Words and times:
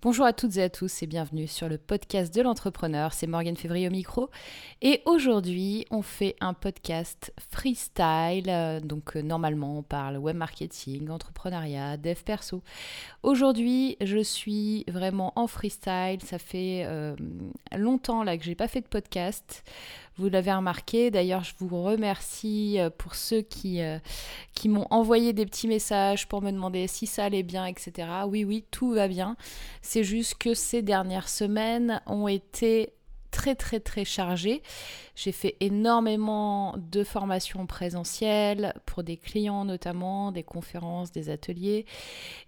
Bonjour 0.00 0.26
à 0.26 0.32
toutes 0.32 0.56
et 0.58 0.62
à 0.62 0.70
tous 0.70 1.02
et 1.02 1.08
bienvenue 1.08 1.48
sur 1.48 1.68
le 1.68 1.76
podcast 1.76 2.32
de 2.32 2.40
l'entrepreneur. 2.40 3.12
C'est 3.12 3.26
Morgane 3.26 3.56
Février 3.56 3.88
au 3.88 3.90
micro. 3.90 4.30
Et 4.80 5.02
aujourd'hui, 5.06 5.86
on 5.90 6.02
fait 6.02 6.36
un 6.40 6.54
podcast 6.54 7.32
freestyle. 7.50 8.80
Donc, 8.84 9.16
euh, 9.16 9.22
normalement, 9.22 9.78
on 9.78 9.82
parle 9.82 10.16
web 10.18 10.36
marketing, 10.36 11.10
entrepreneuriat, 11.10 11.96
dev 11.96 12.22
perso. 12.24 12.62
Aujourd'hui, 13.24 13.96
je 14.00 14.22
suis 14.22 14.84
vraiment 14.86 15.32
en 15.34 15.48
freestyle. 15.48 16.20
Ça 16.24 16.38
fait 16.38 16.84
euh, 16.86 17.16
longtemps 17.76 18.22
là 18.22 18.38
que 18.38 18.44
j'ai 18.44 18.54
pas 18.54 18.68
fait 18.68 18.82
de 18.82 18.86
podcast. 18.86 19.64
Vous 20.16 20.28
l'avez 20.28 20.52
remarqué. 20.52 21.10
D'ailleurs, 21.10 21.42
je 21.42 21.54
vous 21.58 21.82
remercie 21.82 22.78
euh, 22.78 22.88
pour 22.88 23.16
ceux 23.16 23.40
qui, 23.40 23.80
qui 24.54 24.68
m'ont 24.68 24.86
envoyé 24.90 25.32
des 25.32 25.44
petits 25.44 25.66
messages 25.66 26.28
pour 26.28 26.40
me 26.40 26.52
demander 26.52 26.86
si 26.86 27.08
ça 27.08 27.24
allait 27.24 27.42
bien, 27.42 27.66
etc. 27.66 28.08
Oui, 28.28 28.44
oui, 28.44 28.64
tout 28.70 28.92
va 28.92 29.08
bien. 29.08 29.36
C'est 29.90 30.04
juste 30.04 30.34
que 30.34 30.52
ces 30.52 30.82
dernières 30.82 31.30
semaines 31.30 32.02
ont 32.04 32.28
été 32.28 32.92
très 33.30 33.54
très 33.54 33.80
très 33.80 34.04
chargées. 34.04 34.62
J'ai 35.16 35.32
fait 35.32 35.56
énormément 35.60 36.74
de 36.76 37.02
formations 37.02 37.64
présentielles 37.64 38.74
pour 38.84 39.02
des 39.02 39.16
clients 39.16 39.64
notamment, 39.64 40.30
des 40.30 40.42
conférences, 40.42 41.10
des 41.10 41.30
ateliers. 41.30 41.86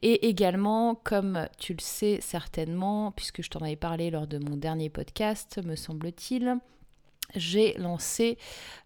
Et 0.02 0.28
également, 0.28 0.94
comme 0.94 1.48
tu 1.56 1.72
le 1.72 1.80
sais 1.80 2.18
certainement, 2.20 3.10
puisque 3.12 3.40
je 3.40 3.48
t'en 3.48 3.60
avais 3.60 3.74
parlé 3.74 4.10
lors 4.10 4.26
de 4.26 4.36
mon 4.36 4.58
dernier 4.58 4.90
podcast, 4.90 5.60
me 5.64 5.76
semble-t-il, 5.76 6.58
j'ai 7.34 7.74
lancé 7.74 8.38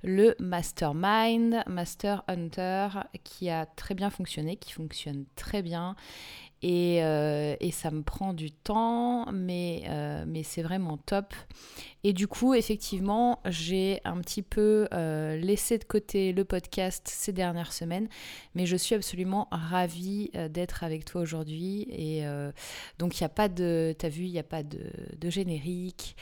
le 0.03 0.35
Mastermind, 0.39 1.65
Master 1.67 2.23
Hunter, 2.29 2.89
qui 3.25 3.51
a 3.51 3.67
très 3.67 3.95
bien 3.95 4.11
fonctionné, 4.11 4.57
qui 4.57 4.73
fonctionne 4.73 5.25
très 5.35 5.63
bien. 5.63 5.97
Et, 6.67 7.05
euh, 7.05 7.57
ça 7.73 7.91
me 7.91 8.03
prend 8.03 8.33
du 8.33 8.51
temps, 8.51 9.31
mais, 9.31 9.83
euh, 9.89 10.25
mais 10.27 10.43
c'est 10.43 10.63
vraiment 10.63 10.97
top. 10.97 11.35
Et 12.05 12.15
du 12.15 12.27
coup, 12.27 12.55
effectivement, 12.55 13.41
j'ai 13.45 14.01
un 14.07 14.19
petit 14.23 14.41
peu 14.41 14.89
euh, 14.95 15.37
laissé 15.37 15.77
de 15.77 15.85
côté 15.85 16.33
le 16.33 16.47
podcast 16.47 17.07
ces 17.07 17.33
dernières 17.33 17.75
semaines, 17.75 18.09
mais 18.55 18.65
je 18.65 18.77
suis 18.77 18.95
absolument 18.95 19.47
ravie 19.51 20.31
d'être 20.49 20.85
avec 20.85 21.05
toi 21.05 21.21
aujourd'hui. 21.21 21.87
Et 21.91 22.25
donc, 22.99 23.21
il 23.21 23.23
n'y 23.23 23.27
a 23.27 23.31
pas 23.31 23.51
de, 23.51 23.95
t'as 23.99 24.09
vu, 24.09 24.25
il 24.25 24.33
n'y 24.33 24.39
a 24.39 24.43
pas 24.43 24.63
de, 24.63 24.91
de 25.19 25.31
générique. 25.31 26.17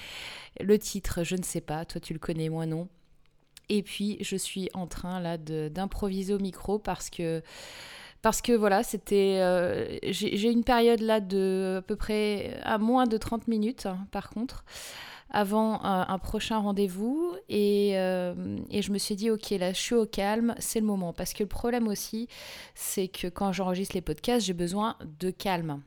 Le 0.60 0.76
titre, 0.76 1.22
je 1.22 1.36
ne 1.36 1.42
sais 1.42 1.60
pas, 1.60 1.84
toi 1.84 2.00
tu 2.00 2.14
le 2.14 2.18
connais, 2.18 2.48
moi 2.48 2.66
non. 2.66 2.88
Et 3.68 3.82
puis 3.82 4.18
je 4.20 4.36
suis 4.36 4.68
en 4.74 4.88
train 4.88 5.20
là 5.20 5.38
d'improviser 5.38 6.34
au 6.34 6.40
micro 6.40 6.80
parce 6.80 7.10
que 7.10 7.42
parce 8.22 8.40
que 8.40 8.52
voilà, 8.52 8.82
c'était 8.82 9.38
euh, 9.40 9.98
j'ai 10.04 10.50
une 10.50 10.64
période 10.64 11.00
là 11.00 11.20
de 11.20 11.76
à 11.78 11.82
peu 11.82 11.96
près 11.96 12.58
à 12.62 12.78
moins 12.78 13.06
de 13.06 13.16
30 13.16 13.48
minutes 13.48 13.86
hein, 13.86 13.98
par 14.12 14.30
contre 14.30 14.64
avant 15.32 15.82
un, 15.82 16.18
prochain 16.18 16.58
rendez-vous. 16.58 17.34
Et, 17.48 17.92
euh, 17.94 18.34
et, 18.70 18.82
je 18.82 18.92
me 18.92 18.98
suis 18.98 19.16
dit 19.16 19.30
ok 19.30 19.50
là 19.50 19.72
je 19.72 19.80
suis 19.80 19.94
au 19.94 20.06
calme 20.06 20.54
c'est 20.58 20.80
le 20.80 20.86
moment. 20.86 21.12
Parce 21.12 21.32
que 21.32 21.42
le 21.42 21.48
problème 21.48 21.88
aussi 21.88 22.28
c'est 22.74 23.08
que 23.08 23.26
quand 23.28 23.52
j'enregistre 23.52 23.94
les 23.94 24.02
podcasts 24.02 24.46
j'ai 24.46 24.52
besoin 24.52 24.96
de 25.20 25.30
calme 25.30 25.80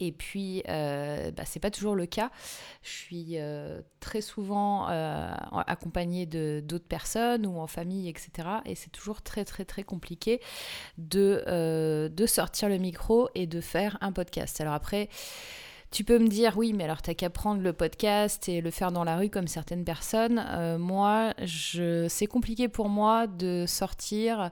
et 0.00 0.12
puis, 0.12 0.62
euh, 0.68 1.30
bah, 1.30 1.44
c'est 1.44 1.60
pas 1.60 1.70
toujours 1.70 1.94
le 1.94 2.06
cas. 2.06 2.30
Je 2.82 2.90
suis 2.90 3.38
euh, 3.38 3.80
très 4.00 4.20
souvent 4.20 4.88
euh, 4.90 5.32
accompagnée 5.66 6.26
de 6.26 6.62
d'autres 6.64 6.86
personnes 6.86 7.46
ou 7.46 7.58
en 7.58 7.66
famille, 7.66 8.08
etc. 8.08 8.48
Et 8.64 8.74
c'est 8.74 8.90
toujours 8.90 9.22
très 9.22 9.44
très 9.44 9.64
très 9.64 9.84
compliqué 9.84 10.40
de, 10.98 11.44
euh, 11.46 12.08
de 12.08 12.26
sortir 12.26 12.68
le 12.68 12.78
micro 12.78 13.28
et 13.34 13.46
de 13.46 13.60
faire 13.60 13.96
un 14.00 14.12
podcast. 14.12 14.60
Alors 14.60 14.74
après, 14.74 15.08
tu 15.94 16.02
peux 16.02 16.18
me 16.18 16.26
dire, 16.26 16.54
oui, 16.58 16.72
mais 16.72 16.82
alors 16.82 17.02
t'as 17.02 17.14
qu'à 17.14 17.30
prendre 17.30 17.62
le 17.62 17.72
podcast 17.72 18.48
et 18.48 18.60
le 18.60 18.72
faire 18.72 18.90
dans 18.90 19.04
la 19.04 19.16
rue 19.16 19.30
comme 19.30 19.46
certaines 19.46 19.84
personnes. 19.84 20.44
Euh, 20.50 20.76
moi, 20.76 21.34
je, 21.44 22.08
c'est 22.08 22.26
compliqué 22.26 22.66
pour 22.66 22.88
moi 22.88 23.28
de 23.28 23.64
sortir 23.68 24.50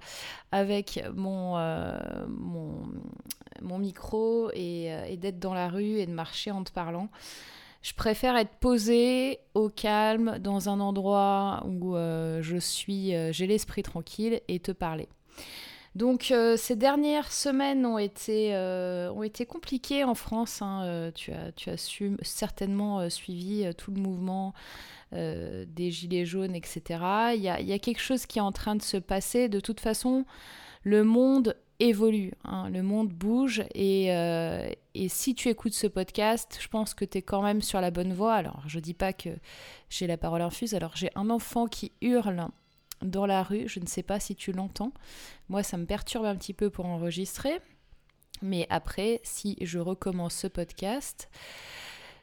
avec 0.52 1.02
mon, 1.16 1.58
euh, 1.58 1.98
mon, 2.28 3.78
micro 3.78 4.50
et, 4.54 4.94
euh, 4.94 5.04
et 5.08 5.16
d'être 5.16 5.40
dans 5.40 5.52
la 5.52 5.68
rue 5.68 5.98
et 5.98 6.06
de 6.06 6.12
marcher 6.12 6.52
en 6.52 6.62
te 6.62 6.70
parlant. 6.70 7.08
Je 7.82 7.92
préfère 7.92 8.36
être 8.36 8.54
posée 8.60 9.40
au 9.54 9.68
calme 9.68 10.38
dans 10.38 10.68
un 10.68 10.78
endroit 10.78 11.66
où 11.66 11.96
je 11.96 12.56
suis, 12.60 13.14
j'ai 13.32 13.48
l'esprit 13.48 13.82
tranquille 13.82 14.40
et 14.46 14.60
te 14.60 14.70
parler. 14.70 15.08
Donc 15.94 16.30
euh, 16.30 16.56
ces 16.56 16.74
dernières 16.74 17.30
semaines 17.30 17.84
ont 17.84 17.98
été, 17.98 18.54
euh, 18.54 19.12
compliquées 19.46 20.04
en 20.04 20.14
France. 20.14 20.62
Hein. 20.62 20.82
Euh, 20.84 21.10
tu, 21.12 21.32
as, 21.32 21.92
certainement 22.22 23.08
suivi 23.10 23.68
tout 23.76 23.92
le 23.92 24.00
mouvement 24.00 24.54
des 25.12 25.90
Gilets 25.90 26.24
jaunes, 26.24 26.54
etc. 26.54 26.82
Il 27.34 27.42
y, 27.42 27.48
a, 27.50 27.60
il 27.60 27.66
y, 27.66 27.74
a, 27.74 27.78
quelque 27.78 28.00
chose 28.00 28.24
qui 28.24 28.38
est 28.38 28.42
en 28.42 28.52
train 28.52 28.76
de 28.76 28.82
se 28.82 28.96
passer. 28.96 29.50
De 29.50 29.60
toute 29.60 29.80
façon, 29.80 30.24
le 30.84 31.04
monde 31.04 31.54
évolue, 31.80 32.32
hein. 32.44 32.70
le 32.70 32.82
monde 32.82 33.08
bouge 33.08 33.62
et, 33.74 34.06
et, 34.06 35.08
si 35.08 35.34
tu 35.34 35.50
écoutes 35.50 35.74
ce 35.74 35.86
podcast, 35.86 36.58
je 36.62 36.68
pense 36.68 36.94
que 36.94 37.04
tu 37.04 37.18
es 37.18 37.22
quand 37.22 37.42
même 37.42 37.60
sur 37.60 37.82
la 37.82 37.90
bonne 37.90 38.14
voie. 38.14 38.32
Alors 38.32 38.62
je 38.66 38.78
dis 38.78 38.94
pas 38.94 39.12
que 39.12 39.28
j'ai 39.90 40.06
la 40.06 40.16
parole 40.16 40.40
infuse, 40.40 40.74
alors 40.74 40.92
j'ai 40.96 41.10
un 41.14 41.28
enfant 41.28 41.66
qui 41.66 41.92
hurle 42.00 42.48
dans 43.02 43.26
la 43.26 43.42
rue. 43.42 43.68
Je 43.68 43.80
ne 43.80 43.86
sais 43.86 44.02
pas 44.02 44.20
si 44.20 44.34
tu 44.34 44.52
l'entends. 44.52 44.92
Moi, 45.48 45.62
ça 45.62 45.76
me 45.76 45.86
perturbe 45.86 46.24
un 46.24 46.36
petit 46.36 46.54
peu 46.54 46.70
pour 46.70 46.86
enregistrer. 46.86 47.60
Mais 48.42 48.66
après, 48.70 49.20
si 49.22 49.56
je 49.60 49.78
recommence 49.78 50.34
ce 50.34 50.46
podcast, 50.48 51.30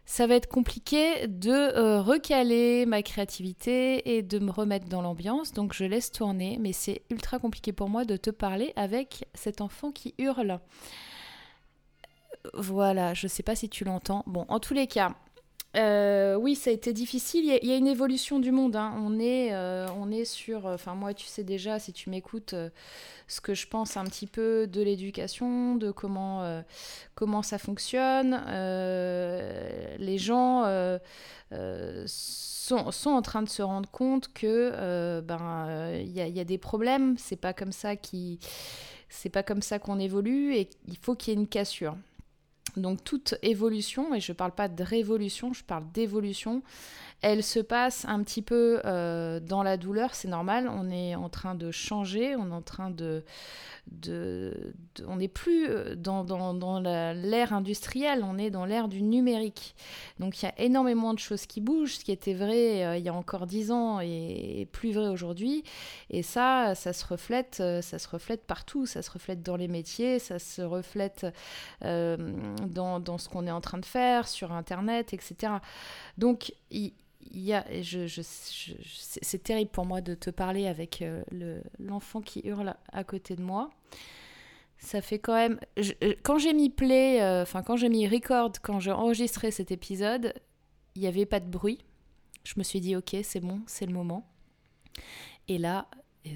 ça 0.06 0.26
va 0.26 0.36
être 0.36 0.48
compliqué 0.48 1.28
de 1.28 1.52
euh, 1.52 2.02
recaler 2.02 2.88
ma 2.88 3.04
créativité 3.04 4.18
et 4.18 4.24
de 4.24 4.40
me 4.40 4.50
remettre 4.50 4.88
dans 4.88 5.04
l'ambiance. 5.04 5.54
Donc 5.54 5.74
je 5.74 5.86
laisse 5.86 6.12
tourner, 6.12 6.58
mais 6.60 6.74
c'est 6.74 7.04
ultra 7.12 7.38
compliqué 7.38 7.74
pour 7.74 7.90
moi 7.90 8.06
de 8.06 8.18
te 8.18 8.32
parler 8.32 8.74
avec 8.76 9.28
cet 9.36 9.62
enfant 9.62 9.92
qui 9.92 10.16
hurle. 10.18 10.60
Voilà, 12.56 13.14
je 13.14 13.28
ne 13.28 13.30
sais 13.30 13.44
pas 13.44 13.56
si 13.56 13.70
tu 13.70 13.84
l'entends. 13.84 14.24
Bon, 14.26 14.46
en 14.50 14.60
tous 14.60 14.74
les 14.74 14.88
cas, 14.88 15.16
euh, 15.76 16.36
oui, 16.36 16.56
ça 16.56 16.72
a 16.72 16.74
été 16.74 16.94
difficile. 16.94 17.46
Il 17.62 17.70
y 17.70 17.74
a, 17.74 17.78
une 17.78 17.88
évolution 17.88 18.40
du 18.40 18.52
monde. 18.52 18.76
Hein. 18.76 18.94
On, 18.98 19.20
est, 19.20 19.54
euh, 19.54 19.88
on 19.98 20.12
est 20.12 20.26
sur. 20.26 20.66
Enfin, 20.66 20.96
moi, 20.96 21.14
tu 21.14 21.28
sais 21.28 21.44
déjà, 21.44 21.80
si 21.80 21.94
tu 21.94 22.10
m'écoutes, 22.10 22.54
euh, 22.54 22.70
ce 23.28 23.40
que 23.40 23.54
je 23.54 23.68
pense 23.68 23.96
un 23.96 24.06
petit 24.06 24.26
peu 24.28 24.66
de 24.66 24.82
l'éducation, 24.82 25.76
de 25.76 25.92
comment, 25.92 26.64
comment 27.14 27.44
ça 27.44 27.60
fonctionne. 27.60 28.32
les 30.00 30.18
gens 30.18 30.64
sont, 32.08 32.92
sont, 32.92 33.10
en 33.12 33.22
train 33.22 33.44
de 33.44 33.50
se 33.50 33.62
rendre 33.62 33.90
compte 33.92 34.34
que 34.34 35.22
ben 35.22 35.92
il 35.94 36.10
y, 36.10 36.32
y, 36.32 36.40
a 36.40 36.44
des 36.44 36.58
problèmes. 36.58 37.16
C'est 37.20 37.36
pas 37.36 37.54
comme 37.54 37.72
ça 37.72 37.96
qui. 37.96 38.40
C'est 39.10 39.30
pas 39.30 39.44
comme 39.44 39.62
ça 39.62 39.80
qu'on 39.80 40.00
évolue 40.00 40.56
et 40.56 40.70
il 40.88 40.98
faut 40.98 41.16
qu'il 41.16 41.34
y 41.34 41.38
ait 41.38 41.40
une 41.40 41.48
cassure. 41.48 41.96
Donc 42.78 43.04
toute 43.04 43.36
évolution, 43.42 44.14
et 44.14 44.20
je 44.20 44.32
ne 44.32 44.36
parle 44.36 44.52
pas 44.52 44.68
de 44.68 44.84
révolution, 44.84 45.54
je 45.54 45.64
parle 45.64 45.84
d'évolution, 45.92 46.62
elle 47.22 47.44
se 47.44 47.60
passe 47.60 48.06
un 48.06 48.24
petit 48.24 48.42
peu 48.42 48.82
euh, 48.86 49.42
dans 49.42 49.62
la 49.62 49.76
douleur, 49.76 50.16
c'est 50.16 50.30
normal, 50.30 50.70
on 50.74 50.90
est 50.90 51.16
en 51.16 51.28
train 51.28 51.54
de 51.54 51.70
changer, 51.70 52.36
on 52.38 52.50
est 52.50 52.54
en 52.54 52.62
train 52.62 52.92
de... 52.92 53.26
on 55.06 55.18
n'est 55.18 55.28
plus 55.28 55.68
euh, 55.68 55.96
dans, 55.96 56.24
dans, 56.24 56.80
l'ère 56.80 57.52
industrielle, 57.52 58.24
on 58.24 58.38
est 58.38 58.50
dans 58.50 58.66
l'ère 58.66 58.88
du 58.88 59.02
numérique. 59.02 59.76
Donc 60.20 60.42
il 60.42 60.46
y 60.46 60.48
a 60.48 60.54
énormément 60.62 61.14
de 61.14 61.20
choses 61.20 61.46
qui 61.46 61.60
bougent, 61.60 61.96
ce 61.96 62.06
qui 62.06 62.14
était 62.14 62.34
vrai 62.34 62.86
euh, 62.86 62.98
il 62.98 63.04
y 63.04 63.10
a 63.10 63.14
encore 63.14 63.48
dix 63.48 63.72
ans 63.72 64.00
et, 64.00 64.68
plus 64.72 64.94
vrai 64.94 65.10
aujourd'hui. 65.10 65.66
Et 66.10 66.24
ça, 66.24 66.74
ça 66.74 66.94
se 66.94 67.06
reflète, 67.06 67.56
ça 67.56 68.00
se 68.00 68.08
reflète 68.08 68.46
partout, 68.46 68.86
ça 68.86 69.02
se 69.02 69.12
reflète 69.12 69.44
dans 69.44 69.58
les 69.58 69.68
métiers, 69.68 70.20
ça 70.20 70.40
se 70.40 70.62
reflète 70.62 71.26
dans, 72.70 73.18
ce 73.18 73.30
qu'on 73.30 73.48
est 73.48 73.52
en 73.52 73.62
train 73.62 73.78
de 73.78 73.86
faire, 73.86 74.28
sur 74.28 74.52
Internet, 74.52 75.14
etc. 75.14 75.54
Donc 76.18 76.54
il 76.72 76.94
y 77.32 77.54
a, 77.54 77.66
c'est 77.84 79.44
terrible 79.44 79.72
pour 79.72 79.86
moi 79.86 80.02
de 80.02 80.16
te 80.16 80.30
parler 80.30 80.68
avec 80.68 81.02
euh, 81.02 81.24
l'enfant 81.80 82.22
qui 82.22 82.42
hurle 82.44 82.76
à 82.92 83.04
côté 83.04 83.36
de 83.36 83.42
moi. 83.42 83.70
Ça 84.78 85.02
fait 85.02 85.20
quand 85.20 85.36
même. 85.36 85.60
Euh, 85.78 86.14
quand 86.24 86.38
j'ai 86.38 86.54
mis 86.54 86.70
play, 86.70 87.22
euh, 87.22 87.44
enfin, 87.44 87.64
quand 87.64 87.76
j'ai 87.76 87.90
mis 87.90 88.08
record, 88.08 88.54
quand 88.62 88.80
j'ai 88.80 88.92
enregistré 88.92 89.52
cet 89.52 89.72
épisode, 89.72 90.34
il 90.96 91.02
n'y 91.02 91.08
avait 91.08 91.26
pas 91.26 91.42
de 91.42 91.50
bruit. 91.50 91.80
Je 92.46 92.54
me 92.58 92.64
suis 92.64 92.80
dit, 92.80 92.96
ok, 92.96 93.18
c'est 93.24 93.42
bon, 93.42 93.62
c'est 93.68 93.86
le 93.86 93.94
moment. 93.94 94.26
Et 95.50 95.58
là, 95.58 95.88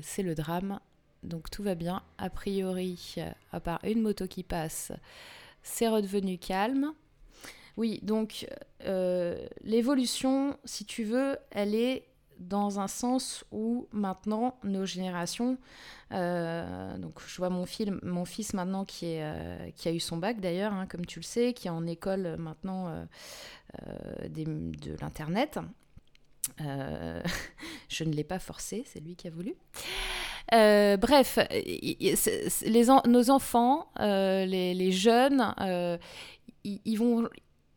c'est 0.01 0.23
le 0.23 0.35
drame. 0.35 0.79
Donc 1.23 1.49
tout 1.49 1.63
va 1.63 1.75
bien. 1.75 2.03
A 2.17 2.29
priori, 2.29 3.15
à 3.53 3.59
part 3.61 3.79
une 3.85 4.01
moto 4.01 4.27
qui 4.27 4.43
passe, 4.43 4.91
c'est 5.63 5.87
redevenu 5.87 6.37
calme. 6.37 6.93
Oui, 7.75 7.99
donc 8.03 8.47
euh, 8.85 9.47
l'évolution, 9.63 10.57
si 10.63 10.85
tu 10.85 11.03
veux, 11.03 11.37
elle 11.51 11.73
est 11.73 12.07
dans 12.39 12.79
un 12.79 12.87
sens 12.87 13.45
où 13.51 13.87
maintenant 13.91 14.59
nos 14.63 14.85
générations, 14.85 15.57
euh, 16.11 16.97
donc 16.97 17.19
je 17.25 17.37
vois 17.37 17.49
mon, 17.49 17.65
mon 18.03 18.25
fils 18.25 18.53
maintenant 18.53 18.85
qui, 18.85 19.05
est, 19.05 19.23
euh, 19.23 19.71
qui 19.75 19.87
a 19.87 19.91
eu 19.91 19.99
son 19.99 20.17
bac 20.17 20.39
d'ailleurs, 20.39 20.73
hein, 20.73 20.85
comme 20.87 21.05
tu 21.05 21.19
le 21.19 21.23
sais, 21.23 21.53
qui 21.53 21.67
est 21.67 21.71
en 21.71 21.87
école 21.87 22.35
maintenant 22.37 23.07
de 24.29 25.01
l'internet. 25.01 25.59
je 26.59 28.03
ne 28.03 28.11
l'ai 28.11 28.25
pas 28.25 28.39
forcé, 28.39 28.83
c'est 28.85 28.99
lui 28.99 29.15
qui 29.15 29.27
a 29.27 29.31
voulu. 29.31 29.55
Bref, 30.97 31.39
les 32.65 32.85
nos 33.07 33.29
enfants, 33.29 33.87
les, 33.99 34.73
les, 34.73 34.91
jeunes, 34.91 35.53
ils, 36.63 36.97
vont, 36.97 37.27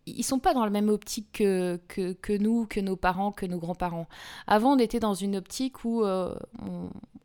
ils 0.06 0.22
sont 0.22 0.38
pas 0.38 0.54
dans 0.54 0.64
la 0.64 0.70
même 0.70 0.88
optique 0.88 1.32
que, 1.32 1.80
que, 1.88 2.38
nous, 2.38 2.66
que 2.66 2.78
nos 2.78 2.96
parents, 2.96 3.32
que 3.32 3.44
nos 3.44 3.58
grands-parents. 3.58 4.06
Avant, 4.46 4.74
on 4.74 4.78
était 4.78 5.00
dans 5.00 5.14
une 5.14 5.36
optique 5.36 5.84
où 5.84 6.04
euh, 6.04 6.34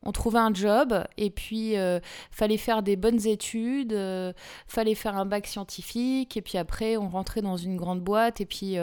on, 0.04 0.12
trouvait 0.12 0.39
un 0.39 0.54
job 0.54 1.06
et 1.18 1.30
puis 1.30 1.78
euh, 1.78 2.00
fallait 2.31 2.57
faire 2.57 2.81
des 2.81 2.95
bonnes 2.95 3.25
études, 3.28 3.94
euh, 3.94 4.33
fallait 4.68 4.95
faire 4.95 5.16
un 5.16 5.25
bac 5.25 5.45
scientifique 5.45 6.36
et 6.36 6.42
puis 6.42 6.57
après 6.57 6.98
on 6.98 7.07
rentrait 7.07 7.42
dans 7.42 7.56
une 7.56 7.78
grande 7.78 8.01
boîte 8.01 8.42
et 8.42 8.45
puis 8.45 8.78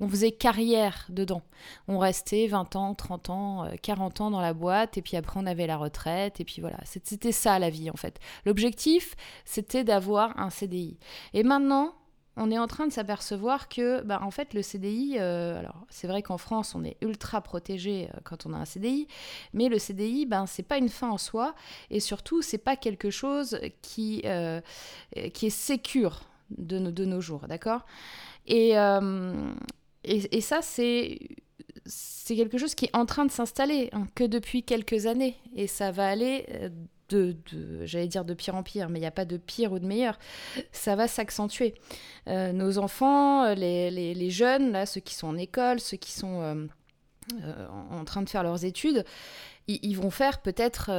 on 0.00 0.08
faisait 0.08 0.32
carrière 0.32 1.06
dedans. 1.10 1.42
On 1.88 1.98
restait 1.98 2.46
20 2.46 2.74
ans, 2.74 2.94
30 2.94 3.30
ans, 3.30 3.68
40 3.82 4.22
ans 4.22 4.30
dans 4.30 4.40
la 4.40 4.54
boîte 4.54 4.96
et 4.96 5.02
puis 5.02 5.16
après 5.16 5.38
on 5.38 5.46
avait 5.46 5.66
la 5.66 5.76
retraite 5.76 6.40
et 6.40 6.44
puis 6.44 6.62
voilà. 6.62 6.78
C'était 6.84 7.32
ça 7.32 7.58
la 7.58 7.70
vie 7.70 7.90
en 7.90 7.96
fait. 7.96 8.18
L'objectif, 8.46 9.14
c'était 9.44 9.84
d'avoir 9.84 10.38
un 10.38 10.50
CDI. 10.50 10.98
Et 11.34 11.44
maintenant, 11.44 11.94
on 12.36 12.50
est 12.50 12.58
en 12.58 12.66
train 12.66 12.86
de 12.86 12.92
s'apercevoir 12.92 13.68
que, 13.68 14.00
bah, 14.02 14.20
en 14.22 14.30
fait, 14.30 14.54
le 14.54 14.62
CDI, 14.62 15.16
euh, 15.18 15.58
alors 15.58 15.84
c'est 15.90 16.06
vrai 16.06 16.22
qu'en 16.22 16.38
France, 16.38 16.74
on 16.74 16.82
est 16.82 16.96
ultra 17.02 17.42
protégé 17.42 18.08
euh, 18.08 18.20
quand 18.24 18.46
on 18.46 18.54
a 18.54 18.56
un 18.56 18.64
CDI, 18.64 19.06
mais 19.52 19.68
le 19.68 19.78
CDI, 19.78 20.24
ben, 20.24 20.46
c'est 20.46 20.62
pas 20.62 20.78
une 20.78 20.88
fin 20.88 21.10
en 21.10 21.18
soi, 21.18 21.54
et 21.90 22.00
surtout, 22.00 22.40
c'est 22.40 22.58
pas 22.58 22.76
quelque 22.76 23.10
chose 23.10 23.58
qui, 23.82 24.22
euh, 24.24 24.60
qui 25.34 25.46
est 25.46 25.50
sécure 25.50 26.22
de, 26.50 26.78
de 26.78 27.04
nos 27.04 27.20
jours, 27.20 27.46
d'accord? 27.48 27.84
Et, 28.46 28.72
et, 30.04 30.40
ça, 30.40 30.62
c'est 30.62 31.18
quelque 32.26 32.58
chose 32.58 32.74
qui 32.74 32.86
est 32.86 32.96
en 32.96 33.06
train 33.06 33.24
de 33.24 33.30
s'installer 33.30 33.88
hein, 33.92 34.06
que 34.14 34.24
depuis 34.24 34.62
quelques 34.62 35.06
années, 35.06 35.36
et 35.54 35.66
ça 35.66 35.92
va 35.92 36.08
aller 36.08 36.46
j'allais 37.84 38.08
dire 38.08 38.24
de 38.24 38.34
pire 38.34 38.54
en 38.54 38.62
pire, 38.62 38.88
mais 38.88 38.98
il 38.98 39.02
n'y 39.02 39.06
a 39.06 39.12
pas 39.12 39.24
de 39.24 39.36
pire 39.36 39.72
ou 39.72 39.78
de 39.78 39.86
meilleur. 39.86 40.18
Ça 40.72 40.96
va 40.96 41.08
s'accentuer. 41.08 41.74
Euh, 42.28 42.52
nos 42.52 42.78
enfants, 42.78 43.44
euh, 43.44 43.54
les, 43.54 44.30
jeunes, 44.30 44.72
là, 44.72 44.86
ceux 44.86 45.00
qui 45.00 45.14
sont 45.14 45.28
en 45.28 45.36
école, 45.36 45.80
ceux 45.80 45.96
qui 45.96 46.12
sont 46.12 46.40
euh, 46.42 47.68
en 47.90 48.04
train 48.04 48.22
de 48.22 48.28
faire 48.28 48.42
leurs 48.42 48.64
études, 48.64 49.04
ils, 49.68 49.94
vont 49.94 50.10
faire 50.10 50.40
peut-être 50.40 50.90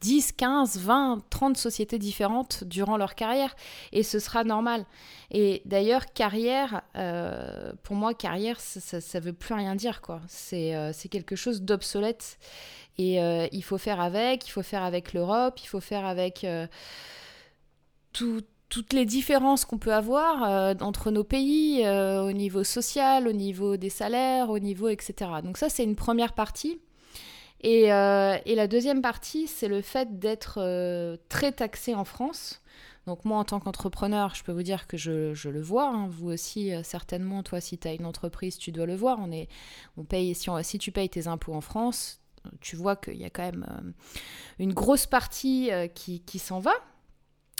10, 0.00 0.32
15, 0.32 0.78
20, 0.78 1.22
30 1.30 1.56
sociétés 1.56 1.98
différentes 1.98 2.64
durant 2.64 2.96
leur 2.96 3.14
carrière. 3.14 3.54
Et 3.92 4.02
ce 4.02 4.18
sera 4.18 4.44
normal. 4.44 4.84
Et 5.30 5.62
d'ailleurs, 5.64 6.12
carrière, 6.12 6.82
pour 7.82 7.96
moi, 7.96 8.14
carrière, 8.14 8.60
ça 8.60 8.98
ne 9.18 9.24
veut 9.24 9.32
plus 9.32 9.54
rien 9.54 9.74
dire. 9.74 10.00
quoi. 10.00 10.20
C'est 10.28 11.08
quelque 11.10 11.36
chose 11.36 11.62
d'obsolète. 11.62 12.38
Et 12.98 13.20
euh, 13.20 13.48
il 13.52 13.64
faut 13.64 13.78
faire 13.78 14.00
avec, 14.00 14.46
il 14.46 14.50
faut 14.50 14.62
faire 14.62 14.82
avec 14.82 15.12
l'Europe, 15.12 15.58
il 15.62 15.66
faut 15.66 15.80
faire 15.80 16.04
avec 16.04 16.44
euh, 16.44 16.66
toutes 18.12 18.92
les 18.92 19.04
différences 19.04 19.64
qu'on 19.64 19.78
peut 19.78 19.92
avoir 19.92 20.44
euh, 20.44 20.74
entre 20.80 21.10
nos 21.10 21.24
pays 21.24 21.86
au 21.88 22.32
niveau 22.32 22.62
social, 22.62 23.26
au 23.26 23.32
niveau 23.32 23.76
des 23.76 23.90
salaires, 23.90 24.50
au 24.50 24.58
niveau 24.58 24.88
etc. 24.88 25.30
Donc 25.42 25.56
ça, 25.58 25.68
c'est 25.68 25.84
une 25.84 25.96
première 25.96 26.34
partie. 26.34 26.78
Et, 27.66 27.84
et 27.86 28.54
la 28.54 28.68
deuxième 28.68 29.00
partie, 29.00 29.46
c'est 29.46 29.68
le 29.68 29.80
fait 29.80 30.18
d'être 30.18 30.60
très 31.28 31.50
taxé 31.50 31.94
en 31.94 32.04
France. 32.04 32.60
Donc 33.06 33.24
moi, 33.24 33.38
en 33.38 33.44
tant 33.44 33.58
qu'entrepreneur, 33.58 34.34
je 34.34 34.44
peux 34.44 34.52
vous 34.52 34.62
dire 34.62 34.86
que 34.86 34.96
je, 34.98 35.32
je 35.32 35.48
le 35.48 35.62
vois. 35.62 35.88
Hein. 35.88 36.06
Vous 36.08 36.30
aussi, 36.30 36.72
certainement, 36.82 37.42
toi, 37.42 37.60
si 37.60 37.78
tu 37.78 37.88
as 37.88 37.94
une 37.94 38.04
entreprise, 38.04 38.58
tu 38.58 38.70
dois 38.70 38.84
le 38.84 38.94
voir. 38.94 39.18
On 39.18 39.32
est, 39.32 39.48
on 39.96 40.04
paye, 40.04 40.34
si, 40.34 40.78
tu 40.78 40.92
payes 40.92 41.08
tes 41.08 41.26
impôts 41.26 41.54
en 41.54 41.62
France, 41.62 42.20
tu 42.60 42.76
vois 42.76 42.96
qu'il 42.96 43.16
y 43.16 43.24
a 43.24 43.30
quand 43.30 43.42
même 43.42 43.66
euh, 43.68 43.90
une 44.58 44.72
grosse 44.72 45.06
partie 45.06 45.70
euh, 45.70 45.86
qui, 45.88 46.20
qui 46.20 46.38
s'en 46.38 46.60
va. 46.60 46.72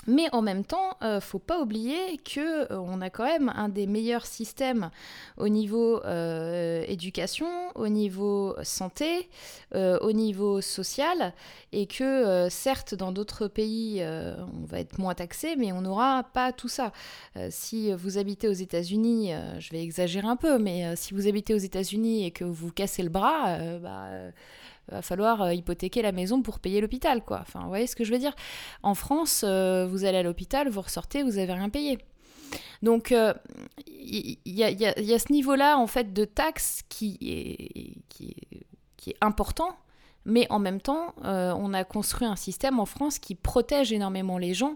Mais 0.07 0.27
en 0.33 0.41
même 0.41 0.63
temps, 0.63 0.97
euh, 1.03 1.19
faut 1.19 1.39
pas 1.39 1.59
oublier 1.59 2.17
que 2.17 2.71
on 2.73 3.01
a 3.01 3.09
quand 3.09 3.25
même 3.25 3.51
un 3.55 3.69
des 3.69 3.87
meilleurs 3.87 4.25
systèmes 4.25 4.89
au 5.37 5.49
niveau 5.49 6.01
éducation, 6.87 7.47
au 7.75 7.87
niveau 7.87 8.55
santé, 8.63 9.29
au 9.73 10.11
niveau 10.11 10.61
social, 10.61 11.33
et 11.71 11.87
que 11.87 12.47
certes 12.49 12.95
dans 12.95 13.11
d'autres 13.11 13.47
pays 13.47 14.03
on 14.03 14.65
va 14.65 14.79
être 14.79 14.97
moins 14.99 15.13
taxé, 15.13 15.55
mais 15.55 15.71
on 15.71 15.81
n'aura 15.81 16.23
pas 16.23 16.51
tout 16.51 16.67
ça. 16.67 16.91
si 17.49 17.91
vous 17.93 18.17
habitez 18.17 18.47
aux 18.47 18.53
États-Unis, 18.53 19.31
je 19.59 19.69
vais 19.71 19.83
exagérer 19.83 20.27
un 20.27 20.35
peu, 20.35 20.57
mais 20.57 20.95
si 20.95 21.13
vous 21.13 21.27
habitez 21.27 21.53
aux 21.53 21.57
États-Unis 21.57 22.25
et 22.25 22.31
que 22.31 22.43
vous 22.43 22.71
cassez 22.71 23.03
le 23.03 23.09
bras, 23.09 23.57
bah 23.79 24.09
va 24.89 25.01
falloir 25.01 25.41
euh, 25.41 25.53
hypothéquer 25.53 26.01
la 26.01 26.11
maison 26.11 26.41
pour 26.41 26.59
payer 26.59 26.81
l'hôpital, 26.81 27.23
quoi. 27.23 27.39
Enfin, 27.41 27.61
vous 27.61 27.69
voyez 27.69 27.87
ce 27.87 27.95
que 27.95 28.03
je 28.03 28.11
veux 28.11 28.19
dire? 28.19 28.35
En 28.83 28.95
France, 28.95 29.43
euh, 29.43 29.87
vous 29.87 30.05
allez 30.05 30.17
à 30.17 30.23
l'hôpital, 30.23 30.69
vous 30.69 30.81
ressortez, 30.81 31.23
vous 31.23 31.37
avez 31.37 31.53
rien 31.53 31.69
payé. 31.69 31.99
Donc, 32.83 33.11
il 33.11 33.17
euh, 33.17 33.33
y, 34.45 34.63
a 34.63 35.19
ce 35.19 35.31
niveau-là, 35.31 35.77
en 35.77 35.87
fait, 35.87 36.13
de 36.13 36.25
taxes 36.25 36.81
qui 36.87 37.17
est, 37.21 38.01
qui 38.09 38.35
qui 39.05 39.11
est 39.11 39.17
important, 39.21 39.77
mais 40.25 40.47
en 40.49 40.59
même 40.59 40.81
temps, 40.81 41.13
on 41.23 41.73
a 41.73 41.83
construit 41.83 42.27
un 42.27 42.35
système 42.35 42.79
en 42.79 42.85
France 42.85 43.19
qui 43.19 43.35
protège 43.35 43.93
énormément 43.93 44.37
les 44.37 44.53
gens 44.53 44.75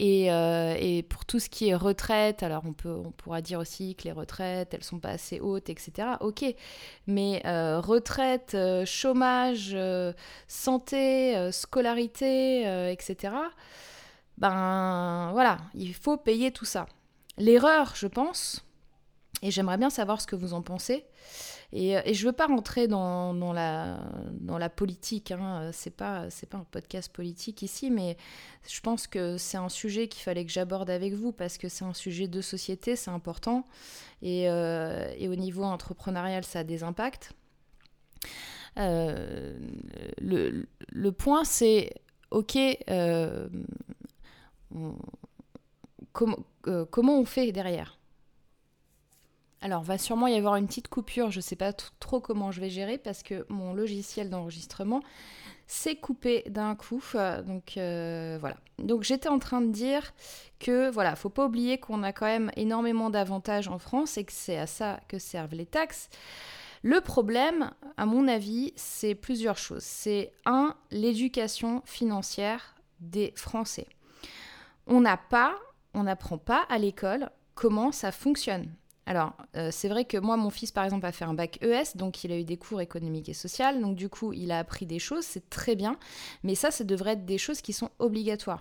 euh, 0.00 0.76
et, 0.78 1.02
pour 1.02 1.24
tout 1.26 1.38
ce 1.38 1.50
qui 1.50 1.68
est 1.68 1.74
retraite, 1.74 2.42
alors 2.42 2.62
on, 2.64 2.72
peut, 2.72 2.90
on 3.04 3.10
pourra 3.10 3.42
dire 3.42 3.58
aussi 3.58 3.94
que 3.94 4.04
les 4.04 4.12
retraites, 4.12 4.72
elles 4.72 4.84
sont 4.84 4.98
pas 4.98 5.10
assez 5.10 5.40
hautes, 5.40 5.68
etc. 5.68 6.08
Ok, 6.20 6.44
mais 7.06 7.42
euh, 7.44 7.80
retraite, 7.80 8.52
euh, 8.54 8.86
chômage, 8.86 9.76
santé, 10.48 11.50
scolarité, 11.52 12.90
etc. 12.92 13.34
Ben 14.38 15.30
voilà, 15.32 15.58
il 15.74 15.94
faut 15.94 16.16
payer 16.16 16.50
tout 16.50 16.64
ça. 16.64 16.86
L'erreur, 17.36 17.92
je 17.94 18.06
pense, 18.06 18.64
et 19.42 19.50
j'aimerais 19.50 19.76
bien 19.76 19.90
savoir 19.90 20.20
ce 20.20 20.26
que 20.26 20.36
vous 20.36 20.54
en 20.54 20.62
pensez, 20.62 21.04
euh, 21.74 22.02
et, 22.04 22.14
je 22.14 22.24
ne 22.24 22.30
veux 22.30 22.36
pas 22.36 22.46
rentrer 22.46 22.88
dans, 22.88 23.52
la, 23.52 24.00
dans 24.32 24.58
la 24.58 24.68
politique, 24.68 25.30
hein. 25.30 25.70
c'est 25.72 25.94
pas, 25.94 26.26
pas 26.50 26.58
un 26.58 26.64
podcast 26.70 27.12
politique 27.12 27.62
ici, 27.62 27.90
mais 27.90 28.16
je 28.68 28.80
pense 28.80 29.06
que 29.06 29.36
c'est 29.38 29.56
un 29.56 29.68
sujet 29.68 30.08
qu'il 30.08 30.22
fallait 30.22 30.44
que 30.44 30.52
j'aborde 30.52 30.90
avec 30.90 31.14
vous 31.14 31.32
parce 31.32 31.58
que 31.58 31.68
c'est 31.68 31.84
un 31.84 31.94
sujet 31.94 32.26
de 32.26 32.40
société, 32.40 32.96
c'est 32.96 33.10
important, 33.10 33.64
et, 34.22 34.50
euh, 34.50 35.12
et, 35.16 35.28
au 35.28 35.36
niveau 35.36 35.62
entrepreneurial, 35.62 36.44
ça 36.44 36.60
a 36.60 36.64
des 36.64 36.82
impacts. 36.82 37.32
Euh, 38.78 39.58
le, 40.20 40.66
le, 40.88 41.12
point, 41.12 41.44
c'est, 41.44 41.94
ok, 42.30 42.58
comment 46.90 47.20
on 47.20 47.24
fait 47.24 47.52
derrière? 47.52 47.99
Alors, 49.62 49.82
va 49.82 49.98
sûrement 49.98 50.26
y 50.26 50.36
avoir 50.36 50.56
une 50.56 50.66
petite 50.66 50.88
coupure, 50.88 51.30
je 51.30 51.38
ne 51.38 51.42
sais 51.42 51.56
pas 51.56 51.72
trop 51.74 52.20
comment 52.20 52.50
je 52.50 52.60
vais 52.60 52.70
gérer 52.70 52.96
parce 52.96 53.22
que 53.22 53.44
mon 53.50 53.74
logiciel 53.74 54.30
d'enregistrement 54.30 55.02
s'est 55.66 55.96
coupé 55.96 56.44
d'un 56.48 56.74
coup. 56.74 57.04
Donc 57.46 57.76
euh, 57.76 58.38
voilà. 58.40 58.56
Donc 58.78 59.02
j'étais 59.02 59.28
en 59.28 59.38
train 59.38 59.60
de 59.60 59.70
dire 59.70 60.14
que 60.58 60.90
voilà, 60.90 61.14
faut 61.14 61.28
pas 61.28 61.44
oublier 61.44 61.78
qu'on 61.78 62.02
a 62.02 62.12
quand 62.12 62.26
même 62.26 62.50
énormément 62.56 63.10
d'avantages 63.10 63.68
en 63.68 63.78
France 63.78 64.16
et 64.16 64.24
que 64.24 64.32
c'est 64.32 64.58
à 64.58 64.66
ça 64.66 65.00
que 65.08 65.18
servent 65.18 65.54
les 65.54 65.66
taxes. 65.66 66.08
Le 66.82 67.02
problème, 67.02 67.70
à 67.98 68.06
mon 68.06 68.26
avis, 68.26 68.72
c'est 68.74 69.14
plusieurs 69.14 69.58
choses. 69.58 69.82
C'est 69.82 70.32
un, 70.46 70.74
l'éducation 70.90 71.82
financière 71.84 72.74
des 73.00 73.34
Français. 73.36 73.86
On 74.86 75.02
n'a 75.02 75.18
pas, 75.18 75.54
on 75.92 76.04
n'apprend 76.04 76.38
pas 76.38 76.64
à 76.70 76.78
l'école 76.78 77.30
comment 77.54 77.92
ça 77.92 78.10
fonctionne. 78.10 78.74
Alors, 79.06 79.32
euh, 79.56 79.70
c'est 79.72 79.88
vrai 79.88 80.04
que 80.04 80.16
moi, 80.18 80.36
mon 80.36 80.50
fils, 80.50 80.70
par 80.70 80.84
exemple, 80.84 81.06
a 81.06 81.12
fait 81.12 81.24
un 81.24 81.34
bac 81.34 81.58
ES, 81.62 81.96
donc 81.96 82.22
il 82.22 82.32
a 82.32 82.38
eu 82.38 82.44
des 82.44 82.56
cours 82.56 82.80
économiques 82.80 83.28
et 83.28 83.34
sociales, 83.34 83.80
donc 83.80 83.96
du 83.96 84.08
coup, 84.08 84.32
il 84.32 84.52
a 84.52 84.58
appris 84.58 84.86
des 84.86 84.98
choses, 84.98 85.24
c'est 85.24 85.48
très 85.50 85.74
bien, 85.74 85.96
mais 86.44 86.54
ça, 86.54 86.70
ça 86.70 86.84
devrait 86.84 87.12
être 87.12 87.24
des 87.24 87.38
choses 87.38 87.60
qui 87.60 87.72
sont 87.72 87.90
obligatoires. 87.98 88.60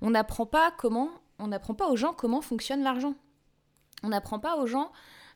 On 0.00 0.10
n'apprend 0.10 0.46
pas 0.46 0.72
comment, 0.78 1.10
on 1.38 1.48
n'apprend 1.48 1.74
pas 1.74 1.88
aux 1.88 1.96
gens 1.96 2.12
comment 2.12 2.40
fonctionne 2.40 2.82
l'argent. 2.82 3.14
On 4.02 4.08
n'apprend 4.08 4.38
pas 4.38 4.56
aux 4.56 4.66
gens 4.66 4.90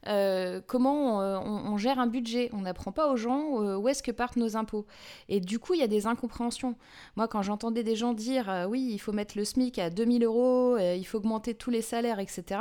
euh, 0.07 0.61
comment 0.67 1.21
euh, 1.21 1.39
on, 1.39 1.77
gère 1.77 1.99
un 1.99 2.07
budget. 2.07 2.49
On 2.55 2.63
n'apprend 2.63 2.93
pas 2.93 3.11
aux 3.13 3.17
gens 3.17 3.77
où 3.77 3.89
est-ce 3.89 4.03
que 4.03 4.13
partent 4.13 4.37
nos 4.37 4.57
impôts. 4.57 4.87
Et 5.29 5.41
du 5.41 5.59
coup, 5.59 5.75
il 5.75 5.81
y 5.81 5.83
a 5.83 5.89
des 5.89 6.07
incompréhensions. 6.07 6.77
Moi, 7.17 7.29
quand 7.29 7.43
j'entendais 7.43 7.83
des 7.83 7.97
gens 7.97 8.15
dire 8.15 8.67
oui, 8.71 8.89
il 8.93 8.99
faut 8.99 9.13
mettre 9.13 9.37
le 9.37 9.45
SMIC 9.45 9.79
à 9.79 9.91
2000 9.91 10.25
euros, 10.25 10.79
il 10.79 11.05
faut 11.05 11.19
augmenter 11.19 11.55
tous 11.55 11.71
les 11.71 11.83
salaires, 11.83 12.19
etc. 12.21 12.61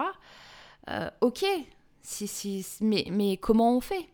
ok, 1.21 1.45
mais, 2.81 3.05
mais 3.11 3.37
comment 3.37 3.75
on 3.77 3.81
fait? 3.81 4.07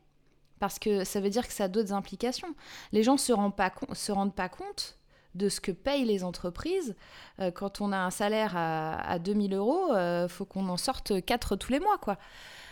Parce 0.60 0.78
que 0.78 1.04
ça 1.04 1.22
veut 1.22 1.30
dire 1.30 1.48
que 1.48 1.54
ça 1.54 1.66
a 1.66 1.68
d'autres 1.68 1.94
implications. 1.94 2.54
Les 2.92 3.04
gens 3.04 3.14
ne 3.14 3.18
se, 3.18 3.32
rendent 3.32 3.56
pas 3.56 3.72
se 3.94 4.12
rendent 4.12 4.36
pas 4.36 4.50
compte 4.50 5.00
de 5.36 5.50
ce 5.50 5.62
que 5.62 5.72
payent 5.72 6.06
les 6.06 6.24
entreprises. 6.24 6.96
Euh, 7.40 7.52
quand 7.52 7.82
on 7.82 7.92
a 7.92 7.98
un 7.98 8.12
salaire 8.12 8.56
à, 8.56 9.00
à 9.10 9.20
2000 9.20 9.54
euros, 9.54 9.94
euh, 9.94 10.28
faut 10.28 10.46
qu'on 10.46 10.68
en 10.70 10.78
sorte 10.78 11.24
4 11.24 11.56
tous 11.56 11.72
les 11.72 11.80
mois, 11.80 11.98
quoi. 11.98 12.18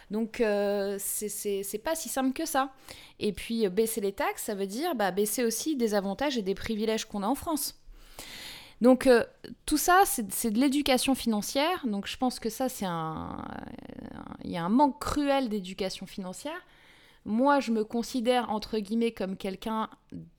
Donc, 0.09 0.39
euh, 0.39 0.97
c'est 0.99 1.81
pas 1.83 1.95
si 1.95 2.07
simple 2.07 2.31
que 2.31 2.45
ça. 2.45 2.71
Et 3.19 3.33
puis, 3.33 3.67
baisser 3.67 3.99
les 3.99 4.13
taxes, 4.13 4.43
ça 4.43 4.55
veut 4.55 4.67
dire 4.67 4.95
bah, 4.95 5.11
baisser 5.11 5.43
aussi 5.43 5.75
des 5.75 5.95
avantages 5.95 6.37
et 6.37 6.41
des 6.41 6.55
privilèges 6.55 7.05
qu'on 7.05 7.23
a 7.23 7.27
en 7.27 7.35
France. 7.35 7.81
Donc, 8.79 9.09
tout 9.65 9.77
ça, 9.77 10.03
c'est 10.05 10.51
de 10.51 10.59
l'éducation 10.59 11.13
financière. 11.13 11.85
Donc, 11.85 12.07
je 12.07 12.15
pense 12.15 12.39
que 12.39 12.49
ça, 12.49 12.69
c'est 12.69 12.85
un. 12.85 13.43
Il 14.47 14.53
y 14.53 14.57
a 14.57 14.63
un 14.63 14.69
manque 14.69 14.99
cruel 14.99 15.49
d'éducation 15.49 16.05
financière. 16.05 16.65
Moi, 17.25 17.59
je 17.59 17.71
me 17.71 17.83
considère, 17.83 18.49
entre 18.49 18.79
guillemets, 18.79 19.11
comme 19.11 19.35
quelqu'un 19.35 19.89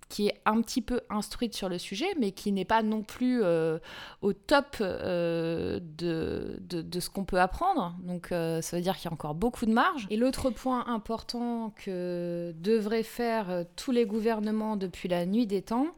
qui 0.08 0.28
est 0.28 0.40
un 0.46 0.62
petit 0.62 0.80
peu 0.80 1.02
instruite 1.10 1.54
sur 1.54 1.68
le 1.68 1.76
sujet, 1.76 2.06
mais 2.18 2.32
qui 2.32 2.50
n'est 2.50 2.64
pas 2.64 2.82
non 2.82 3.02
plus 3.02 3.42
euh, 3.42 3.78
au 4.22 4.32
top 4.32 4.76
euh, 4.80 5.78
de, 5.82 6.58
de, 6.60 7.00
ce 7.00 7.10
qu'on 7.10 7.24
peut 7.24 7.38
apprendre. 7.38 7.94
Donc 8.04 8.32
euh, 8.32 8.62
ça 8.62 8.76
veut 8.78 8.82
dire 8.82 8.96
qu'il 8.96 9.04
y 9.04 9.08
a 9.08 9.12
encore 9.12 9.34
beaucoup 9.34 9.66
de 9.66 9.72
marge. 9.72 10.06
Et 10.08 10.16
l'autre 10.16 10.48
point 10.48 10.86
important 10.86 11.74
que 11.76 12.54
devraient 12.56 13.02
faire 13.02 13.66
tous 13.76 13.92
les 13.92 14.06
gouvernements 14.06 14.76
depuis 14.78 15.10
la 15.10 15.26
nuit 15.26 15.46
des 15.46 15.60
temps, 15.60 15.88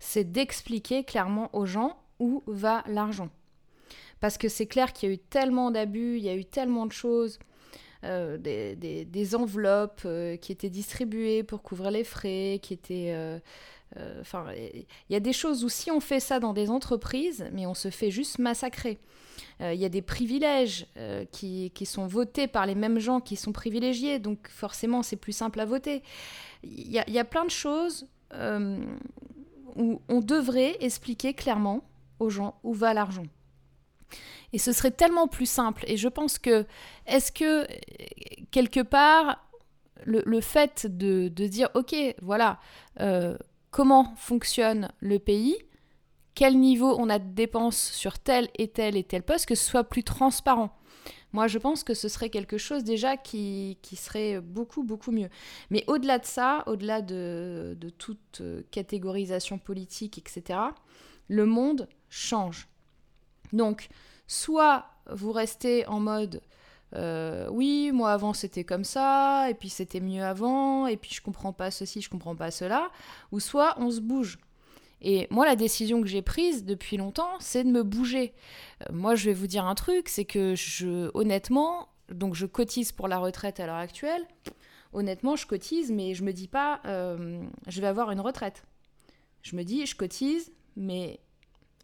c'est 0.00 0.24
d'expliquer 0.24 1.04
clairement 1.04 1.50
aux 1.52 1.66
gens 1.66 1.98
où 2.18 2.42
va 2.46 2.82
l'argent. 2.86 3.28
Parce 4.20 4.38
que 4.38 4.48
c'est 4.48 4.66
clair 4.66 4.94
qu'il 4.94 5.08
y 5.08 5.12
a 5.12 5.14
eu 5.14 5.18
tellement 5.18 5.70
d'abus, 5.70 6.16
il 6.16 6.24
y 6.24 6.28
a 6.28 6.34
eu 6.34 6.44
tellement 6.44 6.86
de 6.86 6.92
choses. 6.92 7.38
Euh, 8.04 8.38
des, 8.38 8.76
des, 8.76 9.34
enveloppes 9.34 10.02
euh, 10.04 10.36
qui 10.36 10.52
étaient 10.52 10.70
distribuées 10.70 11.42
pour 11.42 11.62
couvrir 11.62 11.90
les 11.90 12.04
frais, 12.04 12.60
qui 12.62 12.72
étaient... 12.72 13.12
Euh, 13.12 13.40
enfin, 14.20 14.46
il 14.54 14.86
y 15.10 15.16
a 15.16 15.20
des 15.20 15.32
choses 15.32 15.64
où 15.64 15.68
si 15.68 15.90
on 15.90 15.98
fait 15.98 16.20
ça 16.20 16.38
dans 16.38 16.52
des 16.52 16.70
entreprises, 16.70 17.48
mais 17.52 17.66
on 17.66 17.74
se 17.74 17.90
fait 17.90 18.12
juste 18.12 18.38
massacrer. 18.38 18.98
Il 19.60 19.74
y 19.74 19.84
a 19.84 19.88
des 19.88 20.02
privilèges 20.02 20.86
qui, 21.32 21.72
qui, 21.74 21.86
sont 21.86 22.06
votés 22.06 22.46
par 22.46 22.66
les 22.66 22.76
mêmes 22.76 23.00
gens 23.00 23.20
qui 23.20 23.34
sont 23.34 23.50
privilégiés, 23.50 24.20
donc 24.20 24.48
forcément 24.48 25.02
c'est 25.02 25.16
plus 25.16 25.32
simple 25.32 25.58
à 25.58 25.64
voter. 25.64 26.02
Il 26.62 26.86
y, 26.86 27.02
y, 27.10 27.18
a 27.18 27.24
plein 27.24 27.44
de 27.44 27.50
choses 27.50 28.06
où 28.32 30.02
on 30.08 30.20
devrait 30.20 30.76
expliquer 30.80 31.34
clairement 31.34 31.82
aux 32.20 32.30
gens 32.30 32.60
où 32.62 32.74
va 32.74 32.94
l'argent. 32.94 33.24
Et 34.52 34.58
ce 34.58 34.72
serait 34.72 34.90
tellement 34.90 35.28
plus 35.28 35.48
simple. 35.48 35.84
Et 35.86 35.96
je 35.96 36.08
pense 36.08 36.38
que, 36.38 36.64
est-ce 37.06 37.32
que, 37.32 37.66
quelque 38.50 38.80
part, 38.80 39.44
le, 40.04 40.40
fait 40.40 40.86
de, 40.86 41.28
dire, 41.28 41.68
OK, 41.74 41.94
voilà, 42.22 42.58
euh, 43.00 43.36
comment 43.70 44.14
fonctionne 44.16 44.90
le 45.00 45.18
pays, 45.18 45.56
quel 46.34 46.58
niveau 46.58 46.96
on 46.98 47.10
a 47.10 47.18
de 47.18 47.32
dépenses 47.34 47.90
sur 47.92 48.18
tel 48.18 48.48
et 48.56 48.68
tel 48.68 48.96
et 48.96 49.04
tel 49.04 49.22
poste, 49.22 49.46
que 49.46 49.54
ce 49.54 49.64
soit 49.64 49.84
plus 49.84 50.04
transparent. 50.04 50.70
Moi, 51.32 51.46
je 51.46 51.58
pense 51.58 51.84
que 51.84 51.94
ce 51.94 52.08
serait 52.08 52.30
quelque 52.30 52.56
chose 52.56 52.84
déjà 52.84 53.16
qui, 53.16 53.76
serait 53.96 54.40
beaucoup, 54.40 54.82
beaucoup 54.82 55.10
mieux. 55.10 55.28
Mais 55.70 55.84
au-delà 55.86 56.18
de 56.18 56.24
ça, 56.24 56.62
au-delà 56.66 57.02
de, 57.02 57.76
de 57.78 57.90
toute 57.90 58.40
euh, 58.40 58.62
catégorisation 58.70 59.58
politique, 59.58 60.16
etc., 60.16 60.60
le 61.28 61.44
monde 61.44 61.88
change. 62.08 62.68
Donc, 63.52 63.88
Soit 64.28 64.84
vous 65.10 65.32
restez 65.32 65.86
en 65.86 66.00
mode 66.00 66.42
euh, 66.94 67.48
oui, 67.50 67.90
moi 67.92 68.12
avant 68.12 68.34
c'était 68.34 68.64
comme 68.64 68.84
ça, 68.84 69.50
et 69.50 69.54
puis 69.54 69.70
c'était 69.70 70.00
mieux 70.00 70.22
avant, 70.22 70.86
et 70.86 70.96
puis 70.96 71.12
je 71.12 71.20
comprends 71.22 71.52
pas 71.52 71.70
ceci, 71.70 72.00
je 72.02 72.10
comprends 72.10 72.36
pas 72.36 72.50
cela, 72.50 72.90
ou 73.32 73.40
soit 73.40 73.74
on 73.78 73.90
se 73.90 74.00
bouge. 74.00 74.38
Et 75.00 75.28
moi, 75.30 75.46
la 75.46 75.54
décision 75.54 76.02
que 76.02 76.08
j'ai 76.08 76.22
prise 76.22 76.64
depuis 76.64 76.96
longtemps, 76.96 77.38
c'est 77.38 77.62
de 77.62 77.70
me 77.70 77.84
bouger. 77.84 78.34
Euh, 78.82 78.92
moi, 78.92 79.14
je 79.14 79.26
vais 79.26 79.34
vous 79.34 79.46
dire 79.46 79.64
un 79.64 79.76
truc, 79.76 80.08
c'est 80.08 80.24
que 80.24 80.54
je, 80.56 81.10
honnêtement, 81.14 81.88
donc 82.10 82.34
je 82.34 82.46
cotise 82.46 82.90
pour 82.90 83.06
la 83.06 83.18
retraite 83.18 83.60
à 83.60 83.66
l'heure 83.66 83.76
actuelle. 83.76 84.26
Honnêtement, 84.92 85.36
je 85.36 85.46
cotise, 85.46 85.92
mais 85.92 86.14
je 86.14 86.24
me 86.24 86.32
dis 86.32 86.48
pas, 86.48 86.80
euh, 86.84 87.40
je 87.68 87.80
vais 87.80 87.86
avoir 87.86 88.10
une 88.10 88.20
retraite. 88.20 88.64
Je 89.42 89.54
me 89.54 89.62
dis, 89.62 89.86
je 89.86 89.94
cotise, 89.94 90.52
mais 90.76 91.20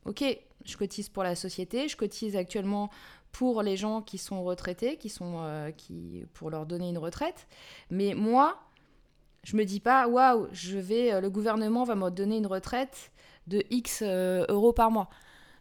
ok, 0.07 0.25
je 0.65 0.77
cotise 0.77 1.09
pour 1.09 1.23
la 1.23 1.35
société, 1.35 1.89
je 1.89 1.97
cotise 1.97 2.37
actuellement 2.37 2.91
pour 3.35 3.63
les 3.63 3.77
gens 3.77 4.01
qui 4.01 4.17
sont 4.17 4.45
retraités, 4.45 4.97
qui 4.97 5.09
sont 5.09 5.41
euh, 5.43 5.71
qui 5.73 6.25
pour 6.35 6.51
leur 6.51 6.67
donner 6.67 6.89
une 6.89 6.99
retraite. 6.99 7.47
Mais 7.91 8.15
moi, 8.15 8.59
je 9.43 9.57
me 9.57 9.65
dis 9.65 9.81
pas 9.81 10.07
waouh, 10.07 10.47
je 10.53 10.79
vais 10.79 11.13
euh, 11.13 11.21
le 11.21 11.31
gouvernement 11.31 11.85
va 11.85 11.97
me 11.97 12.11
donner 12.11 12.39
une 12.39 12.47
retraite 12.47 13.11
de 13.49 13.63
X 13.71 14.03
euh, 14.03 14.47
euros 14.49 14.73
par 14.73 14.91
mois. 14.91 15.11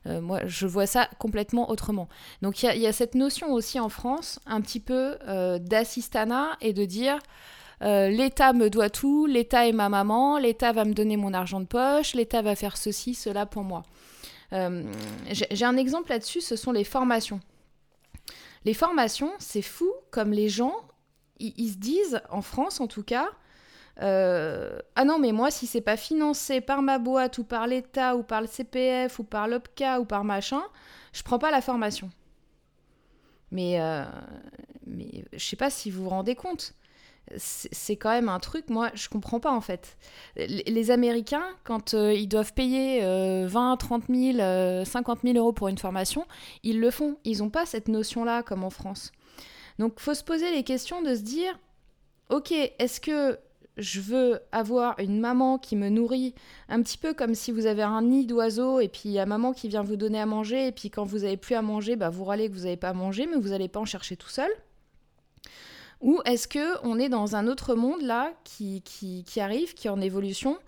moi, 0.06 0.46
je 0.46 0.68
vois 0.68 0.86
ça 0.86 1.10
complètement 1.18 1.70
autrement. 1.72 2.08
Donc, 2.42 2.62
il 2.62 2.82
y, 2.82 2.88
a 2.88 2.94
cette 2.94 3.16
notion 3.16 3.54
aussi 3.54 3.80
en 3.80 3.90
France, 3.90 4.40
un 4.46 4.60
petit 4.62 4.82
peu 4.82 5.18
d'assistanat 5.60 6.58
et 6.60 6.74
de 6.74 6.84
dire 6.84 7.20
l'État 7.82 8.52
me 8.52 8.70
doit 8.70 8.90
tout, 8.90 9.28
l'État 9.28 9.66
est 9.66 9.72
ma 9.72 9.88
maman, 9.88 10.38
l'État 10.38 10.74
va 10.74 10.84
me 10.84 10.94
donner 10.94 11.16
mon 11.16 11.34
argent 11.34 11.62
de 11.62 11.66
poche, 11.66 12.16
l'État 12.16 12.42
va 12.42 12.56
faire 12.56 12.76
ceci, 12.76 13.14
cela 13.16 13.46
pour 13.46 13.64
moi. 13.64 13.84
Euh, 14.54 14.84
j'ai 15.32 15.66
un 15.66 15.78
exemple 15.78 16.10
là-dessus, 16.10 16.42
ce 16.42 16.56
sont 16.56 16.72
les 16.72 16.84
formations. 16.84 17.40
Les 18.66 18.74
formations, 18.74 19.32
c'est 19.40 19.62
fou 19.62 19.92
comme 20.12 20.32
les 20.32 20.50
gens, 20.50 20.76
ils 21.40 21.72
se 21.72 21.78
disent, 21.78 22.22
en 22.30 22.42
France 22.42 22.80
en 22.80 22.88
tout 22.88 23.04
cas, 23.04 23.30
euh, 24.02 24.80
ah 24.96 25.06
non, 25.06 25.20
mais 25.20 25.32
moi, 25.32 25.52
si 25.52 25.68
c'est 25.68 25.82
pas 25.82 25.98
financé 25.98 26.62
par 26.62 26.82
ma 26.82 26.98
boîte 26.98 27.38
ou 27.38 27.44
par 27.44 27.68
l'État 27.68 28.16
ou 28.16 28.24
par 28.24 28.42
le 28.42 28.48
CPF 28.48 29.20
ou 29.20 29.24
par 29.24 29.48
l'OPCA 29.48 30.00
ou 30.00 30.06
par 30.06 30.24
machin, 30.24 30.64
je 31.14 31.22
prends 31.24 31.40
pas 31.40 31.52
la 31.52 31.62
formation. 31.62 32.10
Mais, 33.52 33.80
euh, 33.80 34.04
mais 34.88 35.26
je 35.34 35.46
sais 35.46 35.56
pas 35.56 35.70
si 35.70 35.92
vous 35.92 36.04
vous 36.04 36.10
rendez 36.10 36.36
compte 36.36 36.74
c'est 37.38 37.96
quand 37.96 38.10
même 38.10 38.30
un 38.30 38.40
truc, 38.40 38.70
moi, 38.70 38.92
je 38.94 39.10
comprends 39.10 39.40
pas 39.40 39.52
en 39.52 39.62
fait. 39.62 39.98
Les 40.36 40.92
Américains, 40.92 41.46
quand 41.64 41.94
euh, 41.94 42.14
ils 42.14 42.28
doivent 42.28 42.54
payer 42.54 43.02
20, 43.46 43.78
30 43.78 44.04
000, 44.10 44.86
50 44.86 45.20
000 45.24 45.38
euros 45.38 45.54
pour 45.54 45.68
une 45.68 45.78
formation, 45.78 46.26
ils 46.64 46.80
le 46.80 46.92
font. 46.92 47.18
Ils 47.24 47.40
n'ont 47.40 47.50
pas 47.50 47.66
cette 47.66 47.88
notion-là 47.88 48.44
comme 48.44 48.64
en 48.64 48.70
France. 48.70 49.12
Donc, 49.80 50.00
faut 50.00 50.14
se 50.14 50.24
poser 50.24 50.52
les 50.52 50.64
questions 50.64 51.02
de 51.02 51.16
se 51.16 51.22
dire, 51.22 51.58
ok, 52.30 52.52
est-ce 52.52 53.02
que 53.02 53.40
je 53.78 54.00
veux 54.00 54.40
avoir 54.52 55.00
une 55.00 55.20
maman 55.20 55.58
qui 55.58 55.76
me 55.76 55.90
nourrit 55.90 56.36
un 56.70 56.82
petit 56.82 56.98
peu 56.98 57.14
comme 57.14 57.34
si 57.34 57.52
vous 57.52 57.66
avez 57.66 57.82
un 57.82 58.04
nid 58.04 58.26
d'oiseaux 58.26 58.80
et 58.80 58.88
puis 58.88 59.04
il 59.06 59.12
y 59.12 59.20
a 59.20 59.26
maman 59.26 59.52
qui 59.52 59.68
vient 59.68 59.82
vous 59.82 59.96
donner 59.96 60.20
à 60.20 60.26
manger 60.26 60.68
et 60.68 60.72
puis 60.72 60.92
quand 60.92 61.06
vous 61.06 61.24
avez 61.24 61.38
plus 61.38 61.56
à 61.56 61.62
manger, 61.62 61.96
bah 61.96 62.10
vous 62.10 62.24
râlez 62.24 62.50
que 62.50 62.54
vous 62.54 62.66
n'avez 62.66 62.78
pas 62.78 62.90
à 62.90 62.94
manger 62.94 63.26
mais 63.26 63.38
vous 63.38 63.50
n'allez 63.50 63.70
pas 63.70 63.80
en 63.80 63.86
chercher 63.86 64.16
tout 64.16 64.30
seul? 64.30 64.50
Ou 66.04 66.22
est-ce 66.26 66.50
que 66.50 66.78
on 66.86 67.00
est 67.00 67.08
dans 67.08 67.38
un 67.38 67.48
autre 67.48 67.76
monde 67.76 68.02
là 68.02 68.34
qui, 68.44 68.84
arrive, 69.38 69.74
qui 69.74 69.88
est 69.88 69.90
en 69.90 70.02
évolution 70.02 70.60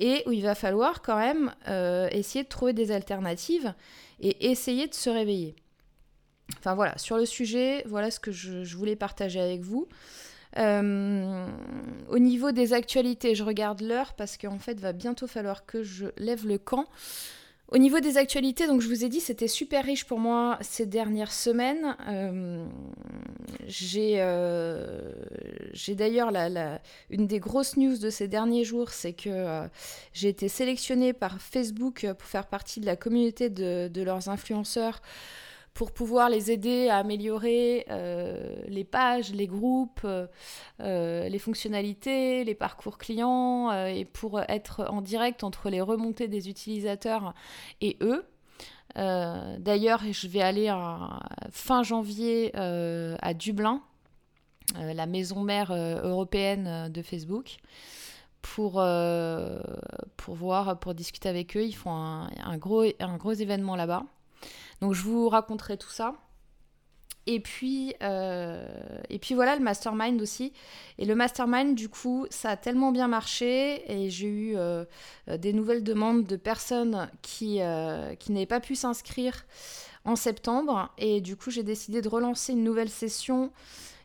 et 0.00 0.24
où 0.26 0.32
il 0.32 0.42
va 0.42 0.56
falloir 0.56 1.02
quand 1.02 1.16
même 1.16 1.54
euh, 1.68 2.08
essayer 2.10 2.42
de 2.42 2.48
trouver 2.48 2.72
des 2.72 2.90
alternatives 2.90 3.72
et 4.20 4.50
essayer 4.50 4.88
de 4.88 4.94
se 4.94 5.08
réveiller. 5.08 5.54
Enfin 6.58 6.74
voilà, 6.74 6.98
sur 6.98 7.16
le 7.16 7.26
sujet, 7.26 7.84
voilà 7.86 8.10
ce 8.10 8.18
que 8.18 8.32
je, 8.32 8.76
voulais 8.76 8.96
partager 8.96 9.40
avec 9.40 9.60
vous. 9.60 9.86
Euh, 10.58 11.46
au 12.08 12.18
niveau 12.18 12.50
des 12.50 12.72
actualités, 12.72 13.36
je 13.36 13.44
regarde 13.44 13.82
l'heure 13.82 14.14
parce 14.14 14.36
qu'en 14.36 14.58
fait, 14.58 14.80
va 14.80 14.92
bientôt 14.92 15.28
falloir 15.28 15.64
que 15.64 15.84
je 15.84 16.06
lève 16.16 16.44
le 16.44 16.58
camp. 16.58 16.86
Au 17.72 17.78
niveau 17.78 18.00
des 18.00 18.18
actualités, 18.18 18.66
donc 18.66 18.82
je 18.82 18.88
vous 18.88 19.02
ai 19.02 19.08
dit, 19.08 19.20
c'était 19.20 19.48
super 19.48 19.82
riche 19.86 20.04
pour 20.04 20.18
moi 20.18 20.58
ces 20.60 20.84
dernières 20.84 21.32
semaines. 21.32 21.96
Euh, 22.06 22.66
euh, 23.96 25.12
j'ai 25.72 25.94
d'ailleurs 25.94 26.30
une 27.08 27.26
des 27.26 27.38
grosses 27.40 27.78
news 27.78 27.96
de 27.96 28.10
ces 28.10 28.28
derniers 28.28 28.64
jours, 28.64 28.90
c'est 28.90 29.14
que 29.14 29.30
euh, 29.30 29.66
j'ai 30.12 30.28
été 30.28 30.48
sélectionnée 30.48 31.14
par 31.14 31.40
Facebook 31.40 32.06
pour 32.18 32.28
faire 32.28 32.46
partie 32.46 32.78
de 32.78 32.84
la 32.84 32.96
communauté 32.96 33.48
de 33.48 34.02
leurs 34.02 34.28
influenceurs 34.28 35.00
pour 35.74 35.92
pouvoir 35.92 36.28
les 36.28 36.50
aider 36.50 36.88
à 36.88 36.98
améliorer 36.98 37.86
euh, 37.90 38.54
les 38.66 38.84
pages, 38.84 39.32
les 39.32 39.46
groupes, 39.46 40.02
euh, 40.04 40.26
euh, 40.80 41.28
les 41.28 41.38
fonctionnalités, 41.38 42.44
les 42.44 42.54
parcours 42.54 42.98
clients, 42.98 43.72
et 43.86 44.04
pour 44.04 44.40
être 44.40 44.86
en 44.90 45.00
direct 45.00 45.44
entre 45.44 45.70
les 45.70 45.80
remontées 45.80 46.28
des 46.28 46.48
utilisateurs 46.48 47.34
et 47.80 47.96
eux. 48.00 48.24
D'ailleurs, 48.94 50.02
je 50.10 50.28
vais 50.28 50.42
aller 50.42 50.70
fin 51.50 51.82
janvier 51.82 52.54
à 52.54 53.32
Dublin, 53.32 53.80
la 54.76 55.06
maison 55.06 55.40
mère 55.40 55.72
européenne 55.72 56.90
de 56.92 57.00
Facebook 57.00 57.56
pour, 58.42 58.72
pour 60.18 60.34
voir, 60.34 60.78
pour 60.78 60.94
discuter 60.94 61.30
avec 61.30 61.56
eux. 61.56 61.64
Ils 61.64 61.72
font 61.74 61.90
un, 61.90 62.58
gros, 62.58 62.84
un 63.00 63.16
gros 63.16 63.32
événement 63.32 63.76
là-bas. 63.76 64.04
Donc 64.82 64.94
je 64.94 65.02
vous 65.02 65.28
raconterai 65.28 65.78
tout 65.78 65.90
ça. 65.90 66.14
Et 67.28 67.38
puis, 67.38 67.94
euh, 68.02 68.66
et 69.08 69.20
puis 69.20 69.36
voilà, 69.36 69.54
le 69.54 69.62
mastermind 69.62 70.20
aussi. 70.20 70.52
Et 70.98 71.04
le 71.04 71.14
mastermind, 71.14 71.76
du 71.76 71.88
coup, 71.88 72.26
ça 72.30 72.50
a 72.50 72.56
tellement 72.56 72.90
bien 72.90 73.06
marché 73.06 73.84
et 73.90 74.10
j'ai 74.10 74.26
eu 74.26 74.56
euh, 74.56 74.84
des 75.28 75.52
nouvelles 75.52 75.84
demandes 75.84 76.26
de 76.26 76.34
personnes 76.34 77.08
euh, 77.42 78.14
qui 78.16 78.32
n'avaient 78.32 78.46
pas 78.46 78.58
pu 78.58 78.74
s'inscrire 78.74 79.46
en 80.04 80.16
septembre. 80.16 80.92
Et 80.98 81.20
du 81.20 81.36
coup, 81.36 81.52
j'ai 81.52 81.62
décidé 81.62 82.02
de 82.02 82.08
relancer 82.08 82.52
une 82.52 82.64
nouvelle 82.64 82.90
session 82.90 83.52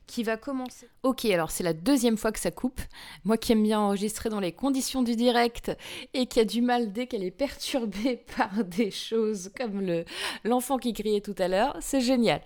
qui 0.07 0.23
va 0.23 0.37
commencer. 0.37 0.87
Ok, 1.03 1.25
alors 1.25 1.51
c'est 1.51 1.63
la 1.63 1.73
deuxième 1.73 2.17
fois 2.17 2.31
que 2.31 2.39
ça 2.39 2.49
coupe. 2.49 2.81
Moi 3.25 3.37
qui 3.37 3.51
aime 3.51 3.61
bien 3.61 3.79
enregistrer 3.79 4.29
dans 4.29 4.39
les 4.39 4.53
conditions 4.53 5.03
du 5.03 5.15
direct 5.15 5.71
et 6.13 6.25
qui 6.25 6.39
a 6.39 6.45
du 6.45 6.61
mal 6.61 6.93
dès 6.93 7.07
qu'elle 7.07 7.23
est 7.23 7.31
perturbée 7.31 8.23
par 8.37 8.63
des 8.63 8.89
choses 8.89 9.51
comme 9.55 9.81
le 9.81 10.05
l'enfant 10.43 10.77
qui 10.77 10.93
criait 10.93 11.21
tout 11.21 11.35
à 11.37 11.47
l'heure, 11.47 11.77
c'est 11.81 12.01
génial. 12.01 12.41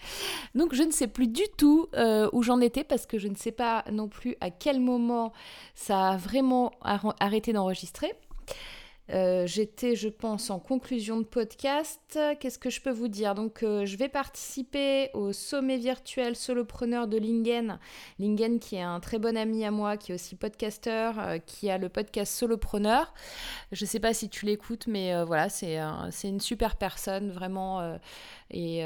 Donc 0.56 0.74
je 0.74 0.84
ne 0.84 0.92
sais 0.92 1.08
plus 1.08 1.28
du 1.28 1.44
tout 1.58 1.88
euh, 1.94 2.30
où 2.34 2.42
j'en 2.44 2.60
étais 2.60 2.84
parce 2.84 3.06
que 3.06 3.20
je 3.20 3.28
ne 3.28 3.36
sais 3.36 3.52
pas 3.52 3.86
non 3.92 4.08
plus 4.08 4.36
à 4.42 4.50
quel 4.50 4.80
moment 4.80 5.32
ça 5.76 6.10
a 6.10 6.18
vraiment 6.18 6.72
arrêté 7.20 7.54
d'enregistrer. 7.54 8.12
Euh, 9.14 9.46
j'étais, 9.46 9.96
je 9.96 10.08
pense, 10.08 10.50
en 10.50 10.60
conclusion 10.60 11.18
de 11.18 11.26
podcast. 11.26 12.18
Qu'est-ce 12.40 12.60
que 12.60 12.70
je 12.70 12.80
peux 12.80 12.92
vous 12.92 13.10
dire? 13.10 13.36
Donc, 13.36 13.64
euh, 13.64 13.86
je 13.86 13.98
vais 13.98 14.08
participer 14.08 15.10
au 15.14 15.34
sommet 15.34 15.78
virtuel 15.78 16.36
solopreneur 16.36 17.08
de 17.08 17.18
Lingen. 17.18 17.78
Lingen, 18.20 18.60
qui 18.60 18.78
est 18.78 18.82
un 18.82 19.00
très 19.02 19.20
bon 19.20 19.36
ami 19.36 19.66
à 19.66 19.72
moi, 19.72 19.98
qui 19.98 20.12
est 20.12 20.16
aussi 20.16 20.36
podcasteur, 20.36 21.20
euh, 21.20 21.38
qui 21.40 21.70
a 21.70 21.78
le 21.78 21.90
podcast 21.90 22.34
Solopreneur. 22.34 23.14
Je 23.74 23.84
ne 23.84 23.88
sais 23.88 24.00
pas 24.00 24.14
si 24.14 24.30
tu 24.30 24.46
l'écoutes, 24.46 24.88
mais 24.88 25.24
voilà, 25.24 25.50
c'est 25.50 25.78
une 26.24 26.40
super 26.40 26.78
personne, 26.78 27.32
vraiment. 27.32 27.98
et, 28.50 28.84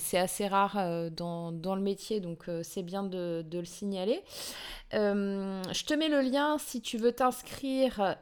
c'est 0.00 0.18
assez 0.18 0.46
rare 0.46 1.10
dans, 1.10 1.52
le 1.52 1.80
métier, 1.80 2.20
donc 2.20 2.44
c'est 2.62 2.82
bien 2.82 3.02
de, 3.02 3.44
de, 3.48 3.58
le 3.58 3.64
signaler. 3.64 4.22
je 4.92 5.84
te 5.84 5.94
mets 5.94 6.08
le 6.08 6.20
lien 6.20 6.58
si 6.58 6.80
tu 6.80 6.96
veux 6.96 7.12
t'inscrire 7.12 8.16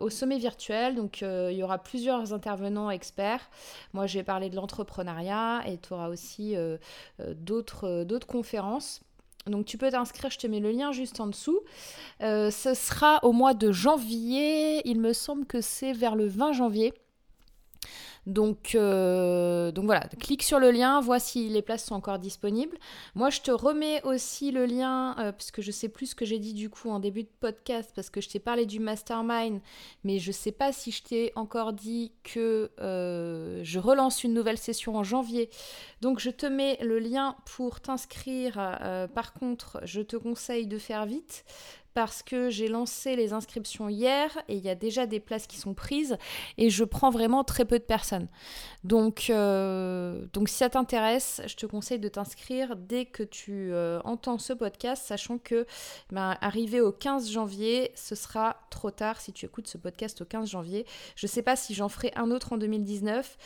au 0.00 0.10
sommet 0.10 0.35
virtuel. 0.38 0.94
Donc, 0.94 1.22
euh, 1.22 1.50
il 1.52 1.58
y 1.58 1.62
aura 1.62 1.78
plusieurs 1.78 2.32
intervenants 2.32 2.90
experts. 2.90 3.50
Moi, 3.92 4.06
je 4.06 4.18
vais 4.18 4.24
parler 4.24 4.50
de 4.50 4.56
l'entrepreneuriat 4.56 5.62
et 5.66 5.78
tu 5.78 5.92
auras 5.92 6.08
aussi 6.08 6.56
euh, 6.56 6.76
euh, 7.20 7.34
d'autres, 7.34 8.04
d'autres 8.04 8.26
conférences. 8.26 9.00
Donc 9.46 9.64
tu 9.64 9.78
peux 9.78 9.92
t'inscrire, 9.92 10.28
je 10.28 10.38
te 10.38 10.48
mets 10.48 10.58
le 10.58 10.72
lien 10.72 10.90
juste 10.90 11.20
en 11.20 11.28
dessous. 11.28 11.60
ce 12.20 12.72
sera 12.74 13.20
au 13.22 13.30
mois 13.30 13.54
de 13.54 13.70
janvier, 13.70 14.82
il 14.88 15.00
me 15.00 15.12
semble 15.12 15.46
que 15.46 15.60
c'est 15.60 15.92
vers 15.92 16.16
le 16.16 16.26
20 16.26 16.52
janvier. 16.52 16.92
Donc, 18.26 18.74
euh, 18.74 19.70
donc 19.70 19.84
voilà, 19.84 20.08
clique 20.18 20.42
sur 20.42 20.58
le 20.58 20.72
lien, 20.72 21.00
vois 21.00 21.20
si 21.20 21.48
les 21.48 21.62
places 21.62 21.84
sont 21.84 21.94
encore 21.94 22.18
disponibles. 22.18 22.76
Moi, 23.14 23.30
je 23.30 23.40
te 23.40 23.52
remets 23.52 24.02
aussi 24.02 24.50
le 24.50 24.66
lien, 24.66 25.16
euh, 25.18 25.30
puisque 25.30 25.60
je 25.60 25.70
sais 25.70 25.88
plus 25.88 26.06
ce 26.06 26.14
que 26.16 26.24
j'ai 26.24 26.40
dit 26.40 26.52
du 26.52 26.68
coup 26.68 26.90
en 26.90 26.98
début 26.98 27.22
de 27.22 27.30
podcast, 27.40 27.92
parce 27.94 28.10
que 28.10 28.20
je 28.20 28.28
t'ai 28.28 28.40
parlé 28.40 28.66
du 28.66 28.80
mastermind, 28.80 29.60
mais 30.02 30.18
je 30.18 30.32
sais 30.32 30.50
pas 30.50 30.72
si 30.72 30.90
je 30.90 31.04
t'ai 31.04 31.32
encore 31.36 31.72
dit 31.72 32.10
que 32.24 32.72
euh, 32.80 33.60
je 33.62 33.78
relance 33.78 34.24
une 34.24 34.34
nouvelle 34.34 34.58
session 34.58 34.96
en 34.96 35.04
janvier. 35.04 35.48
Donc, 36.00 36.18
je 36.18 36.30
te 36.30 36.46
mets 36.46 36.78
le 36.82 36.98
lien 36.98 37.36
pour 37.56 37.80
t'inscrire. 37.80 38.54
par 39.14 39.32
contre, 39.34 39.80
je 39.84 40.00
te 40.00 40.16
conseille 40.16 40.66
de 40.66 40.78
faire 40.78 41.06
vite 41.06 41.44
parce 41.96 42.22
que 42.22 42.50
j'ai 42.50 42.68
lancé 42.68 43.16
les 43.16 43.32
inscriptions 43.32 43.88
hier 43.88 44.36
et 44.48 44.56
il 44.56 44.62
y 44.62 44.68
a 44.68 44.74
déjà 44.74 45.06
des 45.06 45.18
places 45.18 45.46
qui 45.46 45.56
sont 45.56 45.72
prises 45.72 46.18
et 46.58 46.68
je 46.68 46.84
prends 46.84 47.08
vraiment 47.08 47.42
très 47.42 47.64
peu 47.64 47.78
de 47.78 47.84
personnes. 47.84 48.28
Donc, 48.84 49.30
euh, 49.30 50.26
si 50.46 50.54
ça 50.54 50.68
t'intéresse, 50.68 51.40
je 51.46 51.56
te 51.56 51.64
conseille 51.64 51.98
de 51.98 52.10
t'inscrire 52.10 52.76
dès 52.76 53.06
que 53.06 53.22
tu 53.22 53.72
euh, 53.72 53.98
entends 54.04 54.36
ce 54.36 54.52
podcast, 54.52 55.06
sachant 55.06 55.38
que 55.38 55.66
ben, 56.10 56.36
arrivé 56.42 56.82
au 56.82 56.92
15 56.92 57.30
janvier, 57.30 57.92
ce 57.94 58.14
sera 58.14 58.58
trop 58.68 58.90
tard 58.90 59.18
si 59.18 59.32
tu 59.32 59.46
écoutes 59.46 59.66
ce 59.66 59.78
podcast 59.78 60.20
au 60.20 60.26
15 60.26 60.50
janvier. 60.50 60.84
Je 61.14 61.24
ne 61.24 61.30
sais 61.30 61.42
pas 61.42 61.56
si 61.56 61.72
j'en 61.72 61.88
ferai 61.88 62.12
un 62.14 62.30
autre 62.30 62.52
en 62.52 62.58
2019. 62.58 63.38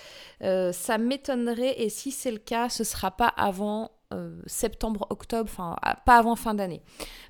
Euh, 0.43 0.73
ça 0.73 0.99
m'étonnerait 0.99 1.81
et 1.81 1.89
si 1.89 2.11
c'est 2.11 2.33
le 2.33 2.39
cas, 2.39 2.69
ce 2.69 2.83
sera 2.83 3.13
pas 3.13 3.29
avant 3.29 3.93
euh, 4.13 4.41
septembre, 4.47 5.07
octobre, 5.11 5.49
enfin 5.51 5.77
pas 6.05 6.19
avant 6.19 6.37
fin 6.37 6.55
d'année. 6.55 6.83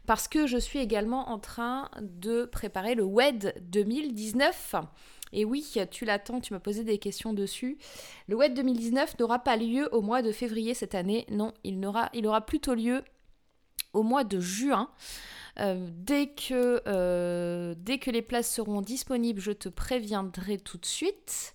Parce 0.06 0.28
que 0.28 0.46
je 0.46 0.56
suis 0.56 0.78
également 0.78 1.30
en 1.30 1.38
train 1.38 1.90
de 2.00 2.44
préparer 2.44 2.94
le 2.94 3.04
WED 3.04 3.54
2019. 3.62 4.76
Et 5.32 5.44
oui, 5.44 5.64
tu 5.90 6.04
l'attends, 6.04 6.40
tu 6.40 6.52
m'as 6.52 6.60
posé 6.60 6.82
des 6.82 6.98
questions 6.98 7.32
dessus. 7.32 7.78
Le 8.26 8.36
WED 8.36 8.54
2019 8.54 9.18
n'aura 9.18 9.38
pas 9.38 9.56
lieu 9.56 9.88
au 9.92 10.00
mois 10.00 10.22
de 10.22 10.32
février 10.32 10.74
cette 10.74 10.94
année. 10.94 11.26
Non, 11.30 11.52
il 11.62 11.84
aura, 11.86 12.10
il 12.14 12.28
plutôt 12.46 12.74
lieu 12.74 13.04
au 13.92 14.02
mois 14.02 14.24
de 14.24 14.40
juin. 14.40 14.90
Euh, 15.58 15.88
dès, 15.92 16.28
que, 16.28 16.80
euh, 16.86 17.74
dès 17.76 17.98
que 17.98 18.10
les 18.10 18.22
places 18.22 18.52
seront 18.52 18.80
disponibles, 18.80 19.40
je 19.40 19.52
te 19.52 19.68
préviendrai 19.68 20.58
tout 20.58 20.78
de 20.78 20.86
suite. 20.86 21.54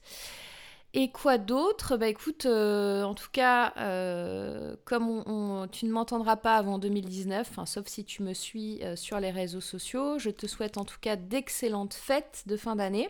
Et 0.97 1.09
quoi 1.09 1.37
d'autre? 1.37 1.97
Bah 1.97 2.07
écoute, 2.07 2.45
euh, 2.45 3.03
en 3.03 3.15
tout 3.15 3.27
cas, 3.29 3.73
euh, 3.77 4.77
comme 4.85 5.67
tu 5.69 5.85
ne 5.85 5.91
m'entendras 5.91 6.37
pas 6.37 6.55
avant 6.55 6.79
2019, 6.79 7.59
sauf 7.65 7.85
si 7.87 8.05
tu 8.05 8.23
me 8.23 8.33
suis 8.33 8.81
euh, 8.81 8.95
sur 8.95 9.19
les 9.19 9.29
réseaux 9.29 9.59
sociaux, 9.59 10.17
je 10.19 10.29
te 10.29 10.47
souhaite 10.47 10.77
en 10.77 10.85
tout 10.85 10.95
cas 11.01 11.17
d'excellentes 11.17 11.93
fêtes 11.93 12.43
de 12.45 12.55
fin 12.55 12.77
d'année. 12.77 13.09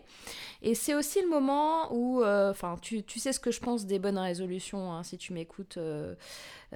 Et 0.64 0.74
c'est 0.74 0.96
aussi 0.96 1.22
le 1.22 1.30
moment 1.30 1.94
où, 1.94 2.24
enfin, 2.26 2.76
tu, 2.82 3.04
sais 3.20 3.32
ce 3.32 3.40
que 3.40 3.52
je 3.52 3.60
pense 3.60 3.86
des 3.86 4.00
bonnes 4.00 4.18
résolutions, 4.18 4.92
hein, 4.92 5.04
si 5.04 5.20
tu 5.20 5.34
m'écoutes 5.34 5.78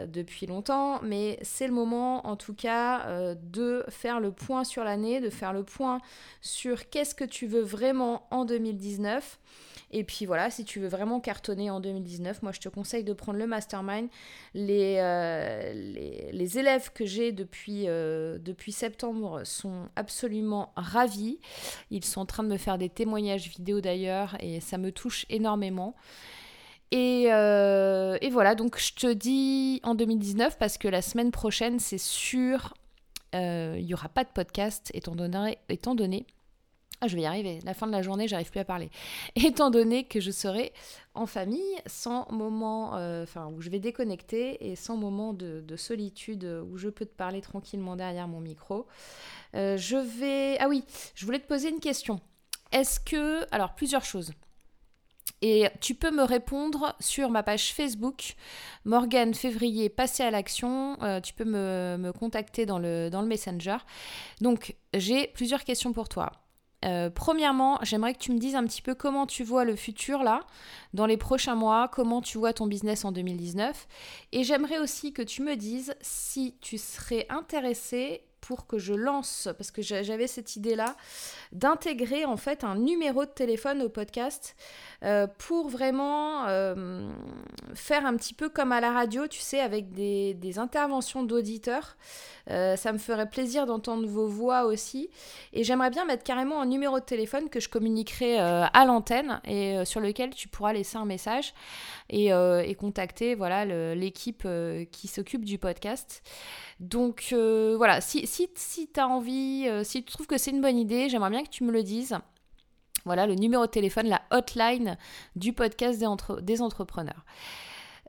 depuis 0.08 0.46
longtemps, 0.46 1.02
mais 1.02 1.40
c'est 1.42 1.68
le 1.68 1.74
moment 1.74 2.28
en 2.28 2.36
tout 2.36 2.54
cas 2.54 3.36
de 3.36 3.86
faire 3.90 4.20
le 4.20 4.32
point 4.32 4.64
sur 4.64 4.84
l'année, 4.84 5.20
de 5.20 5.30
faire 5.30 5.54
le 5.54 5.64
point 5.64 6.00
sur 6.42 6.90
qu'est-ce 6.90 7.16
que 7.16 7.24
tu 7.24 7.48
veux 7.48 7.62
vraiment 7.62 8.28
en 8.32 8.46
2019. 8.46 9.40
Et 9.92 10.04
puis 10.04 10.26
voilà, 10.26 10.50
si 10.50 10.66
tu 10.66 10.80
veux 10.80 10.88
vraiment 10.88 11.20
cartonner 11.20 11.70
en 11.70 11.80
2019, 11.80 12.44
moi 12.44 12.52
je 12.52 12.60
te 12.60 12.70
conseille 12.70 13.04
de 13.04 13.14
prendre 13.14 13.40
le 13.40 13.48
mastermind. 13.48 14.10
Les, 14.54 14.98
euh, 15.00 15.74
les, 16.32 16.60
élèves 16.60 16.92
que 16.94 17.06
j'ai 17.06 17.32
depuis, 17.32 17.86
euh, 17.88 18.38
depuis 18.40 18.72
septembre 18.72 19.42
sont 19.46 19.90
absolument 19.96 20.72
ravis. 20.76 21.40
Ils 21.90 22.06
sont 22.06 22.22
en 22.22 22.26
train 22.26 22.44
de 22.44 22.50
me 22.50 22.58
faire 22.58 22.78
des 22.78 22.90
témoignages 22.90 23.50
vidéo 23.50 23.82
d'ailleurs 23.82 24.36
et 24.40 24.60
ça 24.60 24.78
me 24.78 24.92
touche 24.92 25.26
énormément. 25.30 25.96
Et, 26.92 27.26
euh, 27.32 28.18
et, 28.22 28.30
voilà, 28.30 28.56
donc 28.56 28.80
je 28.80 28.94
te 28.94 29.14
dis 29.14 29.80
en 29.84 29.96
2019 29.96 30.58
parce 30.58 30.78
que 30.78 30.88
la 30.88 31.02
semaine 31.02 31.32
prochaine, 31.32 31.80
c'est 31.80 32.00
sûr, 32.00 32.74
il 33.34 33.86
n'y 33.86 33.94
aura 33.94 34.10
pas 34.10 34.24
de 34.24 34.30
podcast 34.30 34.90
étant 34.94 35.16
donné, 35.16 35.60
étant 35.70 35.94
donné 35.94 36.26
ah, 37.02 37.08
je 37.08 37.16
vais 37.16 37.22
y 37.22 37.26
arriver. 37.26 37.60
La 37.64 37.74
fin 37.74 37.88
de 37.88 37.94
la 37.94 38.02
journée, 38.02 38.28
j'arrive 38.28 38.52
plus 38.52 38.60
à 38.60 38.66
parler. 38.66 38.90
Étant 39.36 39.70
donné 39.70 40.04
que 40.04 40.20
je 40.20 40.32
serai 40.32 40.74
en 41.14 41.26
famille, 41.26 41.78
sans 41.86 42.30
moment, 42.30 42.98
euh, 42.98 43.24
enfin, 43.24 43.48
où 43.48 43.62
je 43.62 43.70
vais 43.70 43.80
déconnecter 43.80 44.70
et 44.70 44.76
sans 44.76 44.98
moment 44.98 45.34
de, 45.34 45.64
solitude 45.78 46.44
où 46.70 46.78
je 46.78 46.90
peux 46.90 47.06
te 47.06 47.16
parler 47.16 47.40
tranquillement 47.40 47.96
derrière 47.96 48.28
mon 48.28 48.42
micro. 48.42 48.86
Euh, 49.56 49.78
je 49.78 49.96
vais. 49.96 50.58
Ah 50.60 50.68
oui, 50.68 50.84
je 51.16 51.26
voulais 51.26 51.40
te 51.40 51.48
poser 51.48 51.70
une 51.70 51.80
question. 51.80 52.20
Est-ce 52.74 53.00
que. 53.00 53.46
Alors, 53.54 53.76
plusieurs 53.76 54.04
choses. 54.04 54.34
Et 55.42 55.68
tu 55.82 55.96
peux 55.96 56.12
me 56.12 56.24
répondre 56.24 56.96
sur 57.00 57.30
ma 57.30 57.44
page 57.44 57.74
Facebook, 57.74 58.36
Morgane 58.86 59.34
Février, 59.34 59.90
passer 59.90 60.24
à 60.24 60.32
l'action. 60.32 61.02
Euh, 61.02 61.22
tu 61.22 61.34
peux 61.34 61.46
me, 61.46 61.98
me, 61.98 62.12
contacter 62.12 62.66
dans 62.66 62.80
le, 62.80 63.10
dans 63.10 63.22
le 63.22 63.28
Messenger. 63.28 63.78
Donc, 64.42 64.76
j'ai 64.94 65.28
plusieurs 65.28 65.64
questions 65.64 65.94
pour 65.94 66.10
toi. 66.10 66.32
Euh, 66.86 67.10
premièrement, 67.10 67.78
j'aimerais 67.82 68.14
que 68.14 68.20
tu 68.20 68.32
me 68.32 68.38
dises 68.38 68.56
un 68.56 68.66
petit 68.66 68.82
peu 68.82 68.96
comment 68.96 69.26
tu 69.26 69.44
vois 69.44 69.66
le 69.66 69.76
futur 69.76 70.24
là, 70.24 70.42
dans 70.94 71.06
les 71.06 71.18
prochains 71.18 71.56
mois, 71.56 71.90
comment 71.90 72.22
tu 72.22 72.38
vois 72.38 72.54
ton 72.54 72.68
business 72.68 73.04
en 73.04 73.12
2019. 73.12 73.88
Et 74.32 74.44
j'aimerais 74.44 74.80
aussi 74.80 75.12
que 75.12 75.22
tu 75.22 75.42
me 75.42 75.56
dises 75.56 75.94
si 76.02 76.56
tu 76.62 76.78
serais 76.78 77.26
intéressé 77.30 78.22
pour 78.42 78.68
que 78.68 78.78
je 78.78 78.94
lance, 78.94 79.50
parce 79.58 79.72
que 79.72 79.82
j'avais 79.82 80.28
cette 80.28 80.56
idée-là, 80.56 80.96
d'intégrer 81.52 82.26
en 82.26 82.38
fait 82.38 82.64
un 82.64 82.76
numéro 82.76 83.26
de 83.26 83.30
téléphone 83.30 83.82
au 83.82 83.90
podcast 83.90 84.56
euh, 85.04 85.28
pour 85.38 85.70
vraiment 85.70 86.46
euh, 86.48 87.10
faire 87.74 88.06
un 88.06 88.16
petit 88.18 88.34
peu 88.34 88.50
comme 88.50 88.72
à 88.72 88.82
la 88.82 88.92
radio, 88.92 89.28
tu 89.28 89.40
sais, 89.40 89.62
avec 89.62 89.94
des, 89.94 90.36
interventions 90.58 91.24
d'auditeurs. 91.24 91.96
Euh, 92.50 92.76
ça 92.76 92.92
me 92.92 92.98
ferait 92.98 93.30
plaisir 93.30 93.66
d'entendre 93.66 94.08
vos 94.08 94.28
voix 94.28 94.66
aussi. 94.66 95.10
Et 95.54 95.64
j'aimerais 95.64 95.90
bien 95.90 96.06
mettre 96.06 96.24
carrément 96.24 96.62
un 96.62 96.66
numéro 96.66 97.00
de 97.00 97.06
téléphone 97.06 97.50
que 97.50 97.60
je 97.60 97.70
communiquerai 97.70 98.40
à 98.40 98.86
l'antenne 98.86 99.40
et 99.46 99.86
sur 99.86 100.00
lequel 100.00 100.32
tu 100.32 100.48
pourras 100.48 100.74
laisser 100.74 100.98
un 100.98 101.06
message 101.06 101.54
et, 102.10 102.32
contacter 102.80 103.36
voilà 103.36 103.66
l'équipe 103.94 104.48
qui 104.92 105.08
s'occupe 105.08 105.46
du 105.46 105.58
podcast. 105.60 106.24
Donc 106.80 107.28
voilà, 107.32 108.02
si, 108.02 108.26
si, 108.30 108.50
si 108.56 108.88
tu 108.88 109.00
as 109.00 109.08
envie, 109.08 109.68
si 109.84 110.04
tu 110.04 110.12
trouves 110.12 110.28
que 110.28 110.38
c'est 110.38 110.52
une 110.52 110.62
bonne 110.62 110.78
idée, 110.78 111.10
j'aimerais 111.10 111.30
bien 111.30 111.44
que 111.44 111.50
tu 111.50 111.64
me 111.64 111.72
le 111.72 111.84
dises. 111.84 112.18
Voilà 113.06 113.28
le 113.28 113.36
numéro 113.36 113.66
de 113.66 113.72
téléphone, 113.72 114.08
la 114.08 114.22
hotline 114.32 114.98
du 115.36 115.54
podcast 115.54 116.00
des, 116.42 116.62
entrepreneurs. 116.62 117.26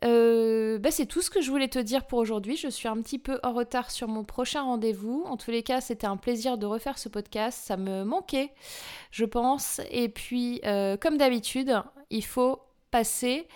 Euh, 0.05 0.79
bah, 0.79 0.91
c'est 0.91 1.07
tout 1.07 1.21
ce 1.21 1.31
que 1.31 1.41
je 1.41 1.51
voulais 1.51 1.69
te 1.69 1.79
dire 1.79 2.07
pour 2.07 2.19
aujourd'hui. 2.19 2.57
Je 2.57 2.69
suis 2.69 2.89
un 2.89 3.01
petit 3.03 3.19
peu 3.19 3.39
en 3.43 3.53
retard 3.53 3.91
sur 3.91 4.09
mon 4.09 4.25
prochain 4.25 4.63
rendez-vous. 4.63 5.25
En 5.27 5.37
tous 5.37 5.51
les 5.51 5.63
cas, 5.63 5.81
c'était 5.81 6.07
un 6.07 6.17
plaisir 6.17 6.59
de 6.59 6.67
refaire 6.67 6.99
ce 6.99 7.09
podcast. 7.09 7.59
Ça 7.63 7.77
me 7.77 8.05
manquait, 8.05 8.53
je 9.11 9.25
pense. 9.25 9.81
Et 9.91 10.09
puis, 10.09 10.61
euh, 10.65 10.97
comme 10.97 11.19
d'habitude, 11.19 11.83
il 12.11 12.25
faut 12.25 12.61
passer 12.91 13.47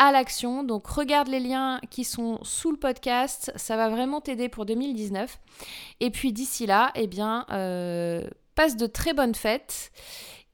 à 0.00 0.10
l'action. 0.10 0.64
Donc 0.64 0.88
regarde 0.88 1.28
les 1.28 1.38
liens 1.38 1.80
qui 1.90 2.02
sont 2.02 2.42
sous 2.42 2.72
le 2.72 2.76
podcast, 2.76 3.52
ça 3.54 3.76
va 3.76 3.88
vraiment 3.88 4.20
t'aider 4.20 4.48
pour 4.48 4.66
2019. 4.66 5.38
Et 6.00 6.10
puis 6.10 6.32
d'ici 6.32 6.66
là, 6.66 6.90
eh 6.96 7.06
bien, 7.06 7.46
euh, 7.52 8.28
passe 8.56 8.76
de 8.76 8.86
très 8.86 9.14
bonnes 9.14 9.36
fêtes 9.36 9.92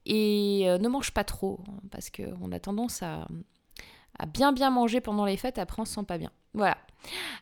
et 0.04 0.66
ne 0.80 0.88
mange 0.88 1.12
pas 1.12 1.24
trop 1.24 1.61
parce 1.90 2.11
qu'on 2.11 2.52
a 2.52 2.61
tendance 2.61 3.02
à 3.02 3.26
à 4.18 4.26
bien 4.26 4.52
bien 4.52 4.70
manger 4.70 5.00
pendant 5.00 5.24
les 5.24 5.37
fêtes, 5.37 5.59
après 5.59 5.82
on 5.82 5.85
se 5.85 5.94
sent 5.94 6.04
pas 6.04 6.18
bien. 6.18 6.30
Voilà. 6.54 6.76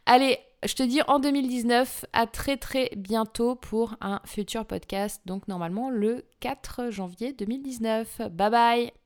Allez, 0.06 0.38
je 0.64 0.74
te 0.74 0.82
dis 0.82 1.00
en 1.06 1.18
2019, 1.18 2.06
à 2.12 2.26
très 2.26 2.56
très 2.56 2.90
bientôt 2.96 3.54
pour 3.54 3.94
un 4.00 4.20
futur 4.24 4.64
podcast, 4.64 5.22
donc 5.26 5.48
normalement 5.48 5.90
le 5.90 6.24
4 6.40 6.90
janvier 6.90 7.32
2019. 7.32 8.22
Bye 8.30 8.50
bye 8.50 9.03